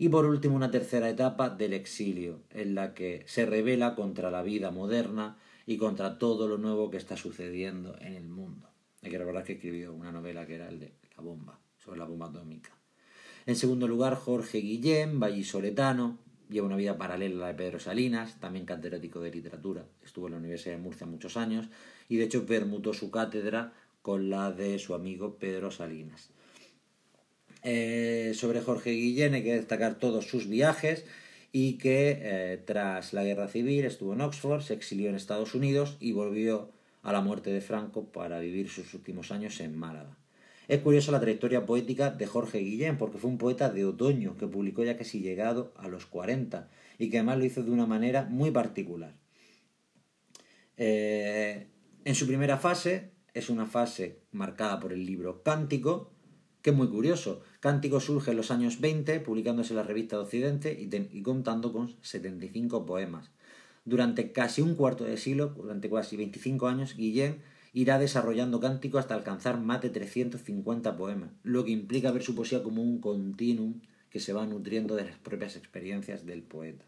Y 0.00 0.08
por 0.08 0.24
último, 0.24 0.56
una 0.56 0.70
tercera 0.70 1.10
etapa 1.10 1.50
del 1.50 1.74
exilio, 1.74 2.40
en 2.48 2.74
la 2.74 2.94
que 2.94 3.22
se 3.26 3.44
revela 3.44 3.94
contra 3.94 4.30
la 4.30 4.42
vida 4.42 4.70
moderna 4.70 5.36
y 5.66 5.76
contra 5.76 6.18
todo 6.18 6.48
lo 6.48 6.56
nuevo 6.56 6.90
que 6.90 6.96
está 6.96 7.18
sucediendo 7.18 7.98
en 8.00 8.14
el 8.14 8.26
mundo. 8.26 8.66
Hay 9.02 9.10
que 9.10 9.18
recordar 9.18 9.44
que 9.44 9.52
escribió 9.52 9.92
una 9.92 10.10
novela 10.10 10.46
que 10.46 10.54
era 10.54 10.70
el 10.70 10.80
de 10.80 10.94
La 11.18 11.22
bomba. 11.22 11.60
sobre 11.76 11.98
la 11.98 12.06
bomba 12.06 12.28
atómica. 12.28 12.70
En 13.44 13.56
segundo 13.56 13.86
lugar, 13.86 14.14
Jorge 14.14 14.62
Guillén, 14.62 15.20
vallisoletano, 15.20 16.18
lleva 16.48 16.66
una 16.66 16.76
vida 16.76 16.96
paralela 16.96 17.36
a 17.36 17.40
la 17.40 17.46
de 17.48 17.54
Pedro 17.54 17.78
Salinas, 17.78 18.40
también 18.40 18.64
catedrático 18.64 19.20
de 19.20 19.32
literatura, 19.32 19.84
estuvo 20.02 20.28
en 20.28 20.32
la 20.32 20.38
Universidad 20.38 20.76
de 20.76 20.82
Murcia 20.82 21.06
muchos 21.06 21.36
años 21.36 21.68
y 22.08 22.16
de 22.16 22.24
hecho 22.24 22.46
permutó 22.46 22.94
su 22.94 23.10
cátedra 23.10 23.74
con 24.00 24.30
la 24.30 24.50
de 24.50 24.78
su 24.78 24.94
amigo 24.94 25.36
Pedro 25.36 25.70
Salinas. 25.70 26.30
Eh, 27.62 28.32
sobre 28.34 28.60
Jorge 28.60 28.90
Guillén 28.90 29.34
hay 29.34 29.42
que 29.42 29.56
destacar 29.56 29.98
todos 29.98 30.26
sus 30.26 30.48
viajes 30.48 31.04
y 31.52 31.78
que 31.78 32.18
eh, 32.22 32.62
tras 32.64 33.12
la 33.12 33.24
guerra 33.24 33.48
civil 33.48 33.84
estuvo 33.84 34.14
en 34.14 34.20
Oxford, 34.20 34.62
se 34.62 34.74
exilió 34.74 35.08
en 35.08 35.16
Estados 35.16 35.54
Unidos 35.54 35.96
y 36.00 36.12
volvió 36.12 36.70
a 37.02 37.12
la 37.12 37.20
muerte 37.20 37.50
de 37.50 37.60
Franco 37.60 38.06
para 38.12 38.38
vivir 38.40 38.68
sus 38.68 38.94
últimos 38.94 39.30
años 39.30 39.60
en 39.60 39.76
Málaga. 39.76 40.16
Es 40.68 40.80
curiosa 40.82 41.10
la 41.10 41.20
trayectoria 41.20 41.66
poética 41.66 42.10
de 42.10 42.26
Jorge 42.26 42.58
Guillén, 42.58 42.96
porque 42.96 43.18
fue 43.18 43.28
un 43.28 43.38
poeta 43.38 43.70
de 43.70 43.84
otoño 43.84 44.36
que 44.36 44.46
publicó 44.46 44.84
ya 44.84 44.96
casi 44.96 45.20
llegado 45.20 45.72
a 45.76 45.88
los 45.88 46.06
40 46.06 46.68
y 46.98 47.10
que 47.10 47.18
además 47.18 47.38
lo 47.38 47.44
hizo 47.44 47.64
de 47.64 47.72
una 47.72 47.86
manera 47.86 48.26
muy 48.30 48.52
particular. 48.52 49.14
Eh, 50.76 51.66
en 52.04 52.14
su 52.14 52.26
primera 52.26 52.56
fase, 52.56 53.10
es 53.34 53.50
una 53.50 53.66
fase 53.66 54.20
marcada 54.30 54.78
por 54.78 54.92
el 54.92 55.04
libro 55.04 55.42
Cántico, 55.42 56.12
que 56.62 56.70
es 56.70 56.76
muy 56.76 56.88
curioso. 56.88 57.42
Cántico 57.60 58.00
surge 58.00 58.32
en 58.32 58.36
los 58.36 58.50
años 58.50 58.80
20, 58.80 59.20
publicándose 59.20 59.72
en 59.72 59.76
la 59.76 59.82
revista 59.82 60.16
de 60.16 60.22
Occidente 60.22 60.72
y, 60.72 60.88
y 61.16 61.22
contando 61.22 61.72
con 61.72 61.94
75 62.02 62.86
poemas. 62.86 63.30
Durante 63.84 64.32
casi 64.32 64.62
un 64.62 64.74
cuarto 64.74 65.04
de 65.04 65.16
siglo, 65.16 65.54
durante 65.56 65.88
casi 65.88 66.16
25 66.16 66.68
años, 66.68 66.96
Guillén 66.96 67.42
irá 67.72 67.98
desarrollando 67.98 68.60
cántico 68.60 68.98
hasta 68.98 69.14
alcanzar 69.14 69.60
más 69.60 69.80
de 69.80 69.90
350 69.90 70.96
poemas, 70.96 71.30
lo 71.42 71.64
que 71.64 71.70
implica 71.70 72.10
ver 72.10 72.22
su 72.22 72.34
poesía 72.34 72.62
como 72.62 72.82
un 72.82 73.00
continuum 73.00 73.80
que 74.10 74.20
se 74.20 74.32
va 74.32 74.46
nutriendo 74.46 74.96
de 74.96 75.04
las 75.04 75.18
propias 75.18 75.56
experiencias 75.56 76.26
del 76.26 76.42
poeta. 76.42 76.84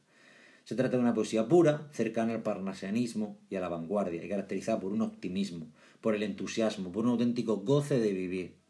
Se 0.65 0.77
trata 0.77 0.97
de 0.97 1.03
una 1.03 1.15
poesía 1.15 1.49
pura, 1.49 1.89
cercana 1.93 2.35
al 2.35 2.43
parnasianismo 2.43 3.39
y 3.51 3.57
a 3.57 3.61
la 3.61 3.69
vanguardia, 3.69 4.25
y 4.25 4.29
caracterizada 4.29 4.81
por 4.81 4.93
un 4.93 5.03
optimismo, 5.03 5.67
por 6.01 6.15
el 6.15 6.23
entusiasmo, 6.23 6.93
por 6.93 7.05
un 7.05 7.13
auténtico 7.13 7.59
goce 7.59 7.99
de 7.99 8.13
vivir. 8.13 8.62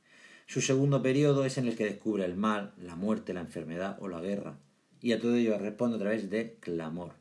Su 0.47 0.61
segundo 0.61 1.03
periodo 1.03 1.45
es 1.45 1.59
en 1.59 1.67
el 1.67 1.77
que 1.77 1.85
descubre 1.85 2.25
el 2.25 2.37
mal, 2.37 2.73
la 2.77 2.97
muerte, 2.97 3.35
la 3.35 3.41
enfermedad 3.41 3.97
o 4.01 4.09
la 4.09 4.21
guerra, 4.21 4.59
y 5.01 5.13
a 5.13 5.21
todo 5.21 5.37
ello 5.37 5.59
responde 5.59 5.97
a 5.97 6.01
través 6.01 6.31
de 6.31 6.57
clamor. 6.61 7.13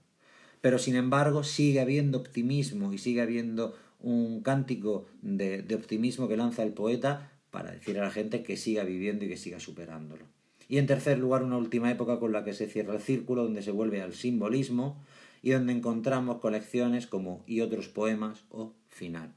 Pero 0.61 0.77
sin 0.77 0.95
embargo 0.95 1.43
sigue 1.43 1.79
habiendo 1.79 2.19
optimismo 2.19 2.93
y 2.93 2.97
sigue 2.97 3.21
habiendo 3.21 3.75
un 3.99 4.41
cántico 4.41 5.05
de, 5.21 5.65
optimismo 5.75 6.27
que 6.27 6.37
lanza 6.37 6.63
el 6.63 6.73
poeta 6.73 7.31
para 7.49 7.71
decir 7.71 7.99
a 7.99 8.03
la 8.03 8.11
gente 8.11 8.43
que 8.43 8.57
siga 8.57 8.83
viviendo 8.83 9.25
y 9.25 9.29
que 9.29 9.37
siga 9.37 9.59
superándolo. 9.59 10.25
Y 10.67 10.77
en 10.77 10.87
tercer 10.87 11.19
lugar, 11.19 11.43
una 11.43 11.57
última 11.57 11.91
época 11.91 12.19
con 12.19 12.31
la 12.31 12.43
que 12.43 12.53
se 12.53 12.67
cierra 12.67 12.95
el 12.95 13.01
círculo, 13.01 13.43
donde 13.43 13.61
se 13.61 13.71
vuelve 13.71 14.01
al 14.01 14.13
simbolismo 14.13 15.03
y 15.41 15.51
donde 15.51 15.73
encontramos 15.73 16.39
colecciones 16.39 17.07
como 17.07 17.43
Y 17.45 17.61
otros 17.61 17.89
poemas 17.89 18.45
o 18.49 18.73
Final. 18.87 19.33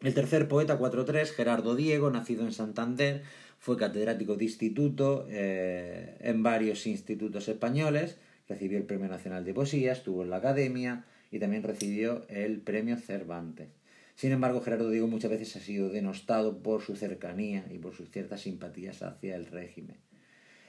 El 0.00 0.14
tercer 0.14 0.46
poeta 0.46 0.78
4.3, 0.78 1.26
Gerardo 1.32 1.74
Diego, 1.74 2.08
nacido 2.10 2.44
en 2.44 2.52
Santander, 2.52 3.22
fue 3.58 3.76
catedrático 3.76 4.36
de 4.36 4.44
instituto 4.44 5.26
eh, 5.28 6.16
en 6.20 6.44
varios 6.44 6.86
institutos 6.86 7.48
españoles, 7.48 8.16
recibió 8.48 8.78
el 8.78 8.84
Premio 8.84 9.08
Nacional 9.08 9.44
de 9.44 9.54
Poesía, 9.54 9.90
estuvo 9.90 10.22
en 10.22 10.30
la 10.30 10.36
Academia, 10.36 11.04
y 11.32 11.40
también 11.40 11.64
recibió 11.64 12.24
el 12.28 12.60
premio 12.60 12.96
Cervantes. 12.96 13.68
Sin 14.14 14.30
embargo, 14.30 14.60
Gerardo 14.60 14.88
Diego 14.88 15.08
muchas 15.08 15.32
veces 15.32 15.56
ha 15.56 15.60
sido 15.60 15.90
denostado 15.90 16.62
por 16.62 16.80
su 16.80 16.94
cercanía 16.94 17.66
y 17.68 17.78
por 17.78 17.92
sus 17.92 18.08
ciertas 18.10 18.42
simpatías 18.42 19.02
hacia 19.02 19.34
el 19.34 19.46
régimen. 19.46 19.96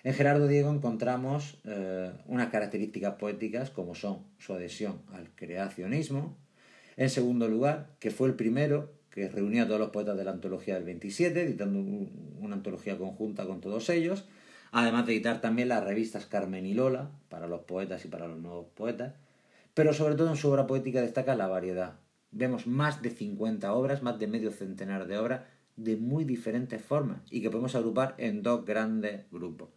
En 0.03 0.15
Gerardo 0.15 0.47
Diego 0.47 0.73
encontramos 0.73 1.59
eh, 1.65 2.11
unas 2.25 2.49
características 2.49 3.15
poéticas 3.15 3.69
como 3.69 3.93
son 3.93 4.25
su 4.39 4.53
adhesión 4.53 5.03
al 5.13 5.29
creacionismo, 5.35 6.35
en 6.97 7.09
segundo 7.11 7.47
lugar, 7.47 7.95
que 7.99 8.11
fue 8.11 8.27
el 8.27 8.35
primero 8.35 8.98
que 9.11 9.29
reunió 9.29 9.63
a 9.63 9.67
todos 9.67 9.79
los 9.79 9.89
poetas 9.89 10.17
de 10.17 10.23
la 10.23 10.31
antología 10.31 10.75
del 10.75 10.83
27, 10.83 11.41
editando 11.41 11.79
una 12.39 12.55
antología 12.55 12.97
conjunta 12.97 13.45
con 13.45 13.61
todos 13.61 13.89
ellos, 13.89 14.25
además 14.71 15.05
de 15.05 15.13
editar 15.13 15.41
también 15.41 15.69
las 15.69 15.83
revistas 15.83 16.25
Carmen 16.25 16.65
y 16.65 16.73
Lola 16.73 17.11
para 17.29 17.47
los 17.47 17.61
poetas 17.61 18.05
y 18.05 18.07
para 18.07 18.27
los 18.27 18.39
nuevos 18.39 18.67
poetas, 18.75 19.13
pero 19.73 19.93
sobre 19.93 20.15
todo 20.15 20.29
en 20.29 20.35
su 20.35 20.49
obra 20.49 20.67
poética 20.67 21.01
destaca 21.01 21.35
la 21.35 21.47
variedad. 21.47 21.99
Vemos 22.31 22.67
más 22.67 23.01
de 23.01 23.09
50 23.09 23.73
obras, 23.73 24.03
más 24.03 24.19
de 24.19 24.27
medio 24.27 24.51
centenar 24.51 25.07
de 25.07 25.17
obras, 25.17 25.41
de 25.75 25.97
muy 25.97 26.25
diferentes 26.25 26.81
formas 26.81 27.21
y 27.31 27.41
que 27.41 27.49
podemos 27.49 27.75
agrupar 27.75 28.13
en 28.17 28.43
dos 28.43 28.65
grandes 28.65 29.25
grupos. 29.31 29.69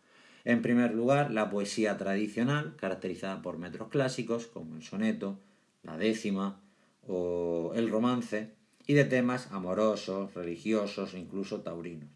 En 0.45 0.61
primer 0.61 0.93
lugar, 0.93 1.31
la 1.31 1.51
poesía 1.51 1.97
tradicional, 1.97 2.75
caracterizada 2.77 3.43
por 3.43 3.59
metros 3.59 3.89
clásicos 3.89 4.49
como 4.49 4.75
el 4.75 4.83
soneto, 4.83 5.39
la 5.83 5.97
décima 5.97 6.61
o 7.07 7.73
el 7.75 7.89
romance, 7.89 8.51
y 8.87 8.95
de 8.95 9.05
temas 9.05 9.49
amorosos, 9.53 10.35
religiosos 10.35 11.15
e 11.15 11.19
incluso 11.19 11.61
taurinos. 11.61 12.09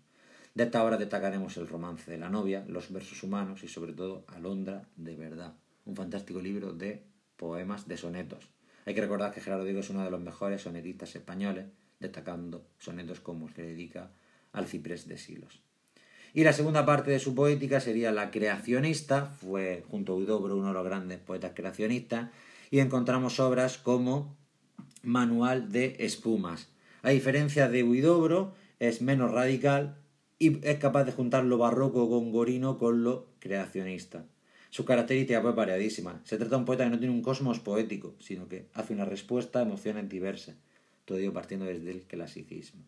De 0.55 0.65
esta 0.65 0.83
obra 0.83 0.97
destacaremos 0.97 1.57
el 1.59 1.69
romance 1.69 2.11
de 2.11 2.19
la 2.19 2.31
novia, 2.31 2.65
los 2.67 2.91
versos 2.91 3.23
humanos 3.23 3.63
y 3.63 3.69
sobre 3.69 3.93
todo 3.93 4.25
Alondra 4.29 4.85
de 4.97 5.15
verdad, 5.15 5.55
un 5.85 5.95
fantástico 5.95 6.41
libro 6.41 6.73
de 6.73 7.03
poemas 7.37 7.87
de 7.87 7.97
sonetos. 7.97 8.49
Hay 8.87 8.95
que 8.95 9.01
recordar 9.01 9.33
que 9.33 9.41
Gerardo 9.41 9.65
Diego 9.65 9.81
es 9.81 9.91
uno 9.91 10.05
de 10.05 10.11
los 10.11 10.21
mejores 10.21 10.63
sonetistas 10.63 11.15
españoles, 11.15 11.67
destacando 12.01 12.65
sonetos 12.79 13.21
como 13.21 13.49
el 13.49 13.55
que 13.55 13.63
dedica 13.63 14.11
al 14.53 14.67
ciprés 14.67 15.09
de 15.09 15.19
Silos. 15.19 15.61
Y 16.33 16.45
la 16.45 16.53
segunda 16.53 16.87
parte 16.87 17.11
de 17.11 17.19
su 17.19 17.35
poética 17.35 17.81
sería 17.81 18.13
la 18.13 18.31
creacionista, 18.31 19.27
fue 19.27 19.85
junto 19.91 20.13
a 20.13 20.17
Huidobro 20.17 20.57
uno 20.57 20.69
de 20.69 20.75
los 20.75 20.85
grandes 20.85 21.19
poetas 21.19 21.53
creacionistas, 21.55 22.31
y 22.71 22.81
encontramos 22.81 23.41
obras 23.41 23.79
como 23.79 24.37
Manual 25.07 25.71
de 25.71 25.97
Espumas. 26.01 26.69
A 27.03 27.11
diferencia 27.11 27.69
de 27.69 27.85
Huidobro, 27.85 28.55
es 28.81 29.01
menos 29.01 29.31
radical 29.31 29.97
y 30.39 30.67
es 30.67 30.79
capaz 30.79 31.05
de 31.05 31.13
juntar 31.13 31.45
lo 31.45 31.59
barroco 31.59 32.07
gongorino 32.07 32.77
con 32.77 33.05
lo 33.05 33.29
creacionista. 33.39 34.27
Su 34.71 34.85
característica 34.85 35.41
fue 35.41 35.53
variadísima. 35.53 36.21
Se 36.25 36.37
trata 36.37 36.57
de 36.57 36.57
un 36.57 36.65
poeta 36.65 36.85
que 36.85 36.91
no 36.91 36.99
tiene 36.99 37.15
un 37.15 37.23
cosmos 37.23 37.61
poético, 37.61 38.15
sino 38.19 38.49
que 38.49 38.67
hace 38.75 38.93
una 38.93 39.05
respuesta 39.05 39.61
a 39.61 39.63
emociones 39.63 40.09
diversas, 40.09 40.57
todo 41.05 41.19
ello 41.19 41.33
partiendo 41.33 41.67
desde 41.67 41.93
el 41.93 42.03
clasicismo. 42.03 42.83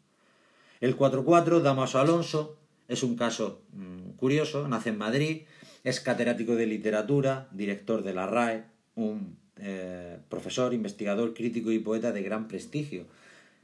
El 0.80 0.98
4-4, 0.98 1.60
Damaso 1.60 2.00
Alonso, 2.00 2.58
es 2.88 3.04
un 3.04 3.16
caso 3.16 3.62
mm, 3.72 4.16
curioso, 4.16 4.66
nace 4.66 4.90
en 4.90 4.98
Madrid, 4.98 5.42
es 5.84 6.00
catedrático 6.00 6.56
de 6.56 6.66
literatura, 6.66 7.48
director 7.52 8.02
de 8.02 8.12
la 8.12 8.26
RAE, 8.26 8.64
un 8.96 9.36
eh, 9.60 10.18
profesor, 10.28 10.74
investigador, 10.74 11.34
crítico 11.34 11.72
y 11.72 11.78
poeta 11.78 12.12
de 12.12 12.22
gran 12.22 12.48
prestigio. 12.48 13.06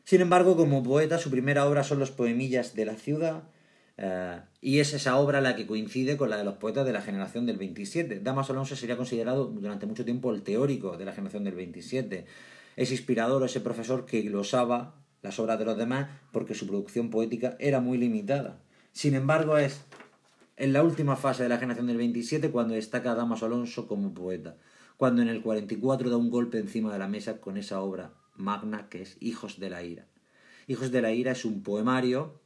Sin 0.04 0.20
embargo, 0.20 0.56
como 0.56 0.82
poeta, 0.82 1.18
su 1.18 1.30
primera 1.30 1.66
obra 1.66 1.84
son 1.84 1.98
los 1.98 2.10
poemillas 2.10 2.74
de 2.74 2.84
la 2.84 2.94
ciudad, 2.94 3.44
eh, 3.96 4.40
y 4.60 4.80
es 4.80 4.92
esa 4.92 5.16
obra 5.16 5.40
la 5.40 5.54
que 5.56 5.66
coincide 5.66 6.16
con 6.16 6.30
la 6.30 6.36
de 6.36 6.44
los 6.44 6.54
poetas 6.54 6.84
de 6.84 6.92
la 6.92 7.00
generación 7.00 7.46
del 7.46 7.56
27. 7.58 8.20
Damas 8.20 8.50
Alonso 8.50 8.76
sería 8.76 8.96
considerado 8.96 9.46
durante 9.46 9.86
mucho 9.86 10.04
tiempo 10.04 10.32
el 10.32 10.42
teórico 10.42 10.96
de 10.96 11.04
la 11.04 11.12
generación 11.12 11.44
del 11.44 11.54
27. 11.54 12.26
Es 12.76 12.90
inspirador 12.90 13.44
ese 13.44 13.60
profesor 13.60 14.04
que 14.04 14.22
glosaba 14.22 14.96
las 15.22 15.38
obras 15.38 15.58
de 15.58 15.64
los 15.64 15.78
demás 15.78 16.08
porque 16.32 16.54
su 16.54 16.66
producción 16.66 17.10
poética 17.10 17.56
era 17.60 17.80
muy 17.80 17.98
limitada. 17.98 18.58
Sin 18.92 19.14
embargo, 19.14 19.58
es 19.58 19.84
en 20.56 20.72
la 20.72 20.82
última 20.82 21.16
fase 21.16 21.44
de 21.44 21.48
la 21.48 21.58
generación 21.58 21.86
del 21.86 21.96
27 21.96 22.50
cuando 22.50 22.74
destaca 22.74 23.14
Damas 23.14 23.42
Alonso 23.42 23.86
como 23.86 24.12
poeta, 24.12 24.56
cuando 24.96 25.22
en 25.22 25.28
el 25.28 25.42
44 25.42 26.10
da 26.10 26.16
un 26.16 26.30
golpe 26.30 26.58
encima 26.58 26.92
de 26.92 26.98
la 26.98 27.08
mesa 27.08 27.40
con 27.40 27.56
esa 27.56 27.80
obra 27.80 28.12
magna 28.36 28.88
que 28.88 29.02
es 29.02 29.16
Hijos 29.20 29.58
de 29.58 29.70
la 29.70 29.82
Ira. 29.82 30.06
Hijos 30.66 30.90
de 30.90 31.02
la 31.02 31.12
Ira 31.12 31.32
es 31.32 31.44
un 31.44 31.62
poemario 31.62 32.40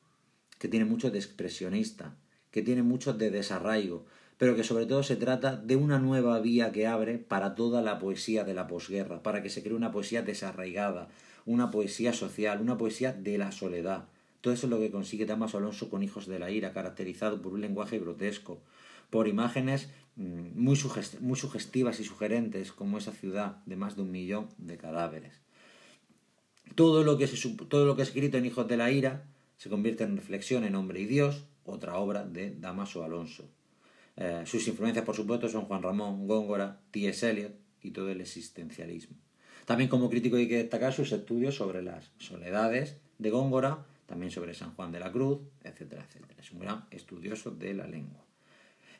que 0.58 0.68
tiene 0.68 0.84
mucho 0.84 1.10
de 1.10 1.18
expresionista, 1.18 2.16
que 2.50 2.62
tiene 2.62 2.82
mucho 2.82 3.12
de 3.12 3.30
desarraigo, 3.30 4.04
pero 4.38 4.56
que 4.56 4.64
sobre 4.64 4.86
todo 4.86 5.02
se 5.02 5.16
trata 5.16 5.56
de 5.56 5.76
una 5.76 5.98
nueva 5.98 6.38
vía 6.40 6.72
que 6.72 6.86
abre 6.86 7.18
para 7.18 7.54
toda 7.54 7.82
la 7.82 7.98
poesía 7.98 8.44
de 8.44 8.54
la 8.54 8.66
posguerra, 8.66 9.22
para 9.22 9.42
que 9.42 9.50
se 9.50 9.62
cree 9.62 9.74
una 9.74 9.92
poesía 9.92 10.22
desarraigada, 10.22 11.08
una 11.44 11.70
poesía 11.70 12.12
social, 12.12 12.60
una 12.60 12.78
poesía 12.78 13.12
de 13.12 13.38
la 13.38 13.52
soledad. 13.52 14.06
Todo 14.40 14.54
eso 14.54 14.66
es 14.66 14.70
lo 14.70 14.78
que 14.78 14.90
consigue 14.90 15.26
Damaso 15.26 15.58
Alonso 15.58 15.90
con 15.90 16.02
Hijos 16.02 16.26
de 16.26 16.38
la 16.38 16.50
Ira, 16.50 16.72
caracterizado 16.72 17.42
por 17.42 17.52
un 17.52 17.60
lenguaje 17.60 17.98
grotesco, 17.98 18.60
por 19.10 19.28
imágenes 19.28 19.90
mm, 20.16 20.60
muy, 20.60 20.76
sugestivas 20.76 22.00
y 22.00 22.04
sugerentes, 22.04 22.72
como 22.72 22.98
esa 22.98 23.12
ciudad 23.12 23.62
de 23.66 23.76
más 23.76 23.96
de 23.96 24.02
un 24.02 24.10
millón 24.10 24.48
de 24.58 24.76
cadáveres. 24.76 25.40
Todo 26.74 27.02
lo 27.02 27.18
que, 27.18 27.26
se, 27.26 27.48
todo 27.68 27.86
lo 27.86 27.96
que 27.96 28.02
es 28.02 28.08
escrito 28.08 28.36
en 28.36 28.46
Hijos 28.46 28.68
de 28.68 28.76
la 28.76 28.90
Ira 28.90 29.24
se 29.56 29.68
convierte 29.68 30.04
en 30.04 30.16
reflexión 30.16 30.64
en 30.64 30.74
Hombre 30.74 31.00
y 31.00 31.06
Dios, 31.06 31.46
otra 31.64 31.96
obra 31.96 32.24
de 32.24 32.54
Damaso 32.54 33.02
Alonso. 33.04 33.48
Eh, 34.16 34.42
sus 34.46 34.66
influencias, 34.68 35.04
por 35.04 35.16
supuesto, 35.16 35.48
son 35.48 35.64
Juan 35.64 35.82
Ramón, 35.82 36.26
Góngora, 36.26 36.80
T.S. 36.90 37.28
Eliot 37.28 37.54
y 37.82 37.90
todo 37.90 38.10
el 38.10 38.20
existencialismo. 38.20 39.16
También 39.64 39.90
como 39.90 40.08
crítico 40.08 40.36
hay 40.36 40.48
que 40.48 40.56
destacar 40.56 40.92
sus 40.92 41.12
estudios 41.12 41.56
sobre 41.56 41.82
las 41.82 42.10
soledades 42.18 42.96
de 43.18 43.30
Góngora, 43.30 43.84
también 44.06 44.32
sobre 44.32 44.54
San 44.54 44.74
Juan 44.74 44.92
de 44.92 45.00
la 45.00 45.12
Cruz, 45.12 45.40
etcétera, 45.62 46.06
etcétera. 46.08 46.40
Es 46.40 46.50
un 46.52 46.60
gran 46.60 46.86
estudioso 46.90 47.50
de 47.50 47.74
la 47.74 47.86
lengua. 47.86 48.27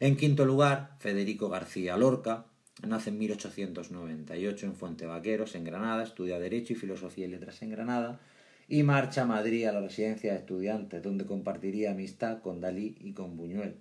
En 0.00 0.16
quinto 0.16 0.44
lugar, 0.44 0.94
Federico 1.00 1.48
García 1.48 1.96
Lorca, 1.96 2.46
nace 2.86 3.10
en 3.10 3.18
1898 3.18 4.66
en 4.66 4.76
Fuente 4.76 5.06
Vaqueros, 5.06 5.56
en 5.56 5.64
Granada, 5.64 6.04
estudia 6.04 6.38
Derecho 6.38 6.72
y 6.72 6.76
Filosofía 6.76 7.26
y 7.26 7.30
Letras 7.30 7.62
en 7.62 7.70
Granada 7.70 8.20
y 8.68 8.84
marcha 8.84 9.22
a 9.22 9.26
Madrid 9.26 9.66
a 9.66 9.72
la 9.72 9.80
residencia 9.80 10.32
de 10.32 10.38
estudiantes, 10.38 11.02
donde 11.02 11.26
compartiría 11.26 11.90
amistad 11.90 12.42
con 12.42 12.60
Dalí 12.60 12.96
y 13.00 13.12
con 13.12 13.36
Buñuel. 13.36 13.74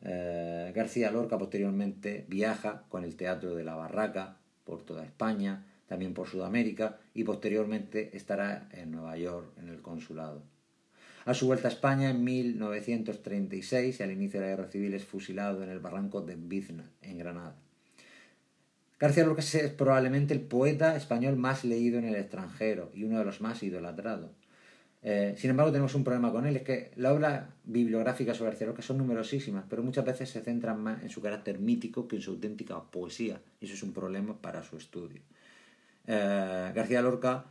Eh, 0.00 0.72
García 0.74 1.10
Lorca 1.10 1.36
posteriormente 1.36 2.24
viaja 2.28 2.84
con 2.88 3.04
el 3.04 3.14
Teatro 3.16 3.54
de 3.54 3.64
la 3.64 3.74
Barraca 3.74 4.38
por 4.64 4.82
toda 4.84 5.04
España, 5.04 5.66
también 5.86 6.14
por 6.14 6.28
Sudamérica 6.28 6.98
y 7.12 7.24
posteriormente 7.24 8.16
estará 8.16 8.70
en 8.72 8.90
Nueva 8.90 9.18
York 9.18 9.52
en 9.58 9.68
el 9.68 9.82
consulado. 9.82 10.44
A 11.24 11.34
su 11.34 11.46
vuelta 11.46 11.68
a 11.68 11.70
España 11.70 12.10
en 12.10 12.24
1936 12.24 14.00
y 14.00 14.02
al 14.02 14.10
inicio 14.10 14.40
de 14.40 14.46
la 14.46 14.56
guerra 14.56 14.70
civil 14.70 14.94
es 14.94 15.04
fusilado 15.04 15.62
en 15.62 15.70
el 15.70 15.78
barranco 15.78 16.20
de 16.20 16.34
Bizna, 16.36 16.90
en 17.00 17.18
Granada. 17.18 17.54
García 18.98 19.24
Lorca 19.24 19.40
es 19.42 19.70
probablemente 19.70 20.34
el 20.34 20.40
poeta 20.40 20.96
español 20.96 21.36
más 21.36 21.64
leído 21.64 21.98
en 21.98 22.04
el 22.04 22.14
extranjero 22.16 22.90
y 22.94 23.04
uno 23.04 23.18
de 23.18 23.24
los 23.24 23.40
más 23.40 23.62
idolatrados. 23.62 24.30
Eh, 25.02 25.34
sin 25.36 25.50
embargo, 25.50 25.72
tenemos 25.72 25.94
un 25.96 26.04
problema 26.04 26.30
con 26.30 26.46
él, 26.46 26.56
es 26.56 26.62
que 26.62 26.92
la 26.94 27.12
obra 27.12 27.50
bibliográfica 27.64 28.34
sobre 28.34 28.50
García 28.50 28.68
Lorca 28.68 28.82
son 28.82 28.98
numerosísimas, 28.98 29.64
pero 29.68 29.82
muchas 29.82 30.04
veces 30.04 30.30
se 30.30 30.40
centran 30.40 30.80
más 30.80 31.02
en 31.02 31.10
su 31.10 31.20
carácter 31.20 31.58
mítico 31.58 32.06
que 32.06 32.16
en 32.16 32.22
su 32.22 32.30
auténtica 32.30 32.80
poesía, 32.80 33.40
y 33.60 33.64
eso 33.64 33.74
es 33.74 33.82
un 33.82 33.92
problema 33.92 34.40
para 34.40 34.62
su 34.62 34.76
estudio. 34.76 35.22
Eh, 36.06 36.72
García 36.72 37.02
Lorca 37.02 37.46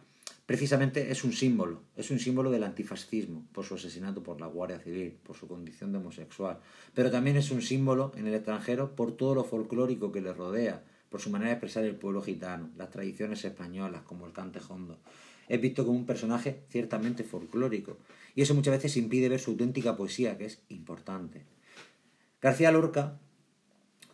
precisamente 0.46 1.12
es 1.12 1.24
un 1.24 1.34
símbolo, 1.34 1.82
es 1.96 2.12
un 2.12 2.20
símbolo 2.20 2.52
del 2.52 2.64
antifascismo, 2.64 3.46
por 3.52 3.66
su 3.66 3.76
asesinato 3.76 4.24
por 4.24 4.42
la 4.42 4.48
Guardia 4.48 4.80
Civil, 4.80 5.14
por 5.24 5.36
su 5.36 5.48
condición 5.48 5.92
de 5.92 6.00
homosexual, 6.00 6.60
pero 6.94 7.12
también 7.12 7.38
es 7.38 7.52
un 7.52 7.62
símbolo 7.62 8.12
en 8.16 8.28
el 8.28 8.34
extranjero 8.34 8.96
por 8.96 9.16
todo 9.16 9.36
lo 9.36 9.44
folclórico 9.44 10.12
que 10.12 10.22
le 10.22 10.34
rodea, 10.34 10.84
por 11.10 11.22
su 11.22 11.30
manera 11.30 11.50
de 11.50 11.56
expresar 11.56 11.84
el 11.84 11.96
pueblo 11.96 12.22
gitano, 12.22 12.70
las 12.78 12.90
tradiciones 12.90 13.44
españolas, 13.44 14.04
como 14.04 14.26
el 14.26 14.34
cante 14.34 14.60
hondo. 14.68 14.98
Es 15.48 15.60
visto 15.60 15.86
como 15.86 15.98
un 15.98 16.06
personaje 16.06 16.64
ciertamente 16.70 17.24
folclórico, 17.24 17.98
y 18.36 18.42
eso 18.42 18.56
muchas 18.56 18.76
veces 18.76 18.98
impide 18.98 19.30
ver 19.30 19.40
su 19.40 19.52
auténtica 19.52 19.98
poesía, 19.98 20.38
que 20.38 20.46
es 20.46 20.62
importante. 20.70 21.44
García 22.42 22.72
Lorca 22.72 23.20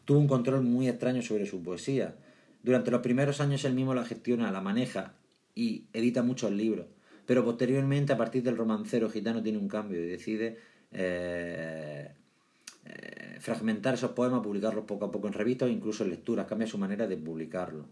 tuvo 0.06 0.20
un 0.20 0.28
control 0.28 0.64
muy 0.64 0.88
extraño 0.88 1.22
sobre 1.22 1.46
su 1.46 1.62
poesía. 1.62 2.16
Durante 2.64 2.92
los 2.92 3.02
primeros 3.02 3.42
años 3.42 3.64
él 3.66 3.74
mismo 3.74 3.94
la 3.94 4.06
gestiona, 4.06 4.52
la 4.52 4.62
maneja 4.62 5.14
y 5.58 5.88
edita 5.92 6.22
muchos 6.22 6.52
libros, 6.52 6.86
pero 7.26 7.44
posteriormente, 7.44 8.14
a 8.14 8.18
partir 8.18 8.44
del 8.44 8.56
romancero 8.56 9.10
gitano, 9.10 9.42
tiene 9.42 9.58
un 9.58 9.68
cambio 9.68 10.00
y 10.00 10.06
decide 10.06 10.58
eh, 10.92 12.12
eh, 12.86 13.38
fragmentar 13.40 13.96
esos 13.96 14.12
poemas, 14.12 14.42
publicarlos 14.42 14.86
poco 14.86 15.06
a 15.06 15.12
poco 15.12 15.28
en 15.28 15.34
revistas 15.34 15.68
o 15.68 15.72
incluso 15.72 16.04
en 16.04 16.12
lecturas, 16.12 16.46
cambia 16.46 16.68
su 16.68 16.78
manera 16.78 17.08
de 17.08 17.18
publicarlos. 17.18 17.88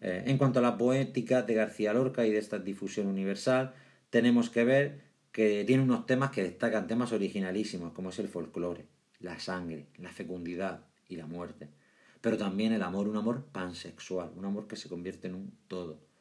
Eh, 0.00 0.24
en 0.26 0.38
cuanto 0.38 0.58
a 0.58 0.62
la 0.62 0.78
poética 0.78 1.42
de 1.42 1.52
García 1.52 1.92
Lorca 1.92 2.26
y 2.26 2.32
de 2.32 2.38
esta 2.38 2.58
difusión 2.58 3.08
universal, 3.08 3.74
tenemos 4.08 4.48
que 4.48 4.64
ver 4.64 5.00
que 5.32 5.64
tiene 5.66 5.82
unos 5.82 6.06
temas 6.06 6.30
que 6.30 6.42
destacan, 6.42 6.86
temas 6.86 7.12
originalísimos, 7.12 7.92
como 7.92 8.08
es 8.08 8.18
el 8.20 8.28
folclore, 8.28 8.86
la 9.20 9.38
sangre, 9.38 9.86
la 9.98 10.10
fecundidad 10.10 10.86
y 11.08 11.16
la 11.16 11.26
muerte. 11.26 11.68
Pero 12.22 12.38
también 12.38 12.72
el 12.72 12.82
amor, 12.82 13.06
un 13.06 13.16
amor 13.16 13.44
pansexual, 13.52 14.32
un 14.34 14.46
amor 14.46 14.66
que 14.66 14.76
se 14.76 14.88
convierte 14.88 15.28
en 15.28 15.34
un 15.34 15.52
todo. 15.68 16.11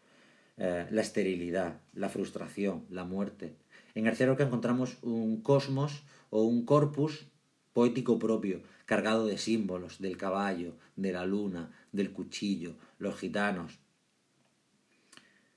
Eh, 0.64 0.86
la 0.92 1.02
esterilidad, 1.02 1.82
la 1.96 2.08
frustración, 2.08 2.86
la 2.92 3.04
muerte. 3.04 3.56
En 3.96 4.04
García 4.04 4.28
Lorca 4.28 4.44
encontramos 4.44 5.00
un 5.02 5.42
cosmos 5.42 6.04
o 6.30 6.44
un 6.44 6.66
corpus 6.66 7.26
poético 7.74 8.20
propio, 8.20 8.62
cargado 8.86 9.26
de 9.26 9.40
símbolos, 9.40 9.98
del 9.98 10.18
caballo, 10.18 10.76
de 10.96 11.14
la 11.14 11.26
luna, 11.26 11.72
del 11.92 12.12
cuchillo, 12.12 12.76
los 13.00 13.16
gitanos. 13.16 13.80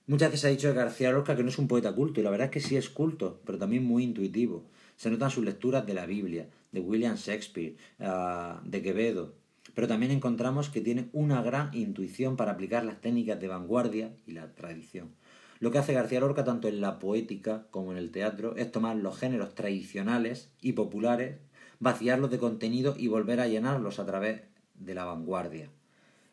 Muchas 0.07 0.31
veces 0.31 0.47
ha 0.47 0.49
dicho 0.49 0.69
de 0.69 0.75
García 0.75 1.13
Lorca 1.13 1.37
que 1.37 1.43
no 1.43 1.51
es 1.51 1.59
un 1.59 1.69
poeta 1.69 1.95
culto, 1.95 2.21
y 2.21 2.23
la 2.23 2.31
verdad 2.31 2.47
es 2.47 2.53
que 2.53 2.67
sí 2.67 2.75
es 2.77 2.89
culto, 2.89 3.43
pero 3.45 3.59
también 3.59 3.85
muy 3.85 4.05
intuitivo. 4.05 4.65
Se 4.97 5.11
notan 5.11 5.31
sus 5.31 5.45
lecturas 5.45 5.85
de 5.85 5.93
la 5.93 6.07
Biblia, 6.07 6.49
de 6.73 6.81
William 6.81 7.17
Shakespeare, 7.17 7.77
ah, 8.01 8.63
de 8.65 8.81
Quevedo, 8.81 9.35
pero 9.75 9.89
también 9.89 10.13
encontramos 10.13 10.71
que 10.71 10.81
tiene 10.81 11.09
una 11.13 11.43
gran 11.43 11.75
intuición 11.75 12.37
para 12.37 12.53
aplicar 12.53 12.85
las 12.85 13.01
técnicas 13.01 13.41
de 13.41 13.49
vanguardia 13.49 14.13
y 14.27 14.33
la 14.33 14.55
tradición. 14.55 15.11
Lo 15.61 15.71
que 15.71 15.79
hace 15.79 15.95
García 15.95 16.21
Lorca 16.21 16.45
tanto 16.45 16.69
en 16.69 16.81
la 16.81 16.99
poética 16.99 17.67
como 17.71 17.93
en 17.93 17.99
el 17.99 18.11
teatro 18.11 18.57
es 18.57 18.71
tomar 18.71 18.97
los 18.97 19.19
géneros 19.19 19.55
tradicionales 19.55 20.51
y 20.61 20.73
populares 20.73 21.39
vaciarlos 21.81 22.31
de 22.31 22.39
contenido 22.39 22.95
y 22.97 23.09
volver 23.09 23.41
a 23.41 23.49
llenarlos 23.49 23.99
a 23.99 24.07
través 24.07 24.43
de 24.75 24.95
la 24.95 25.05
vanguardia. 25.05 25.69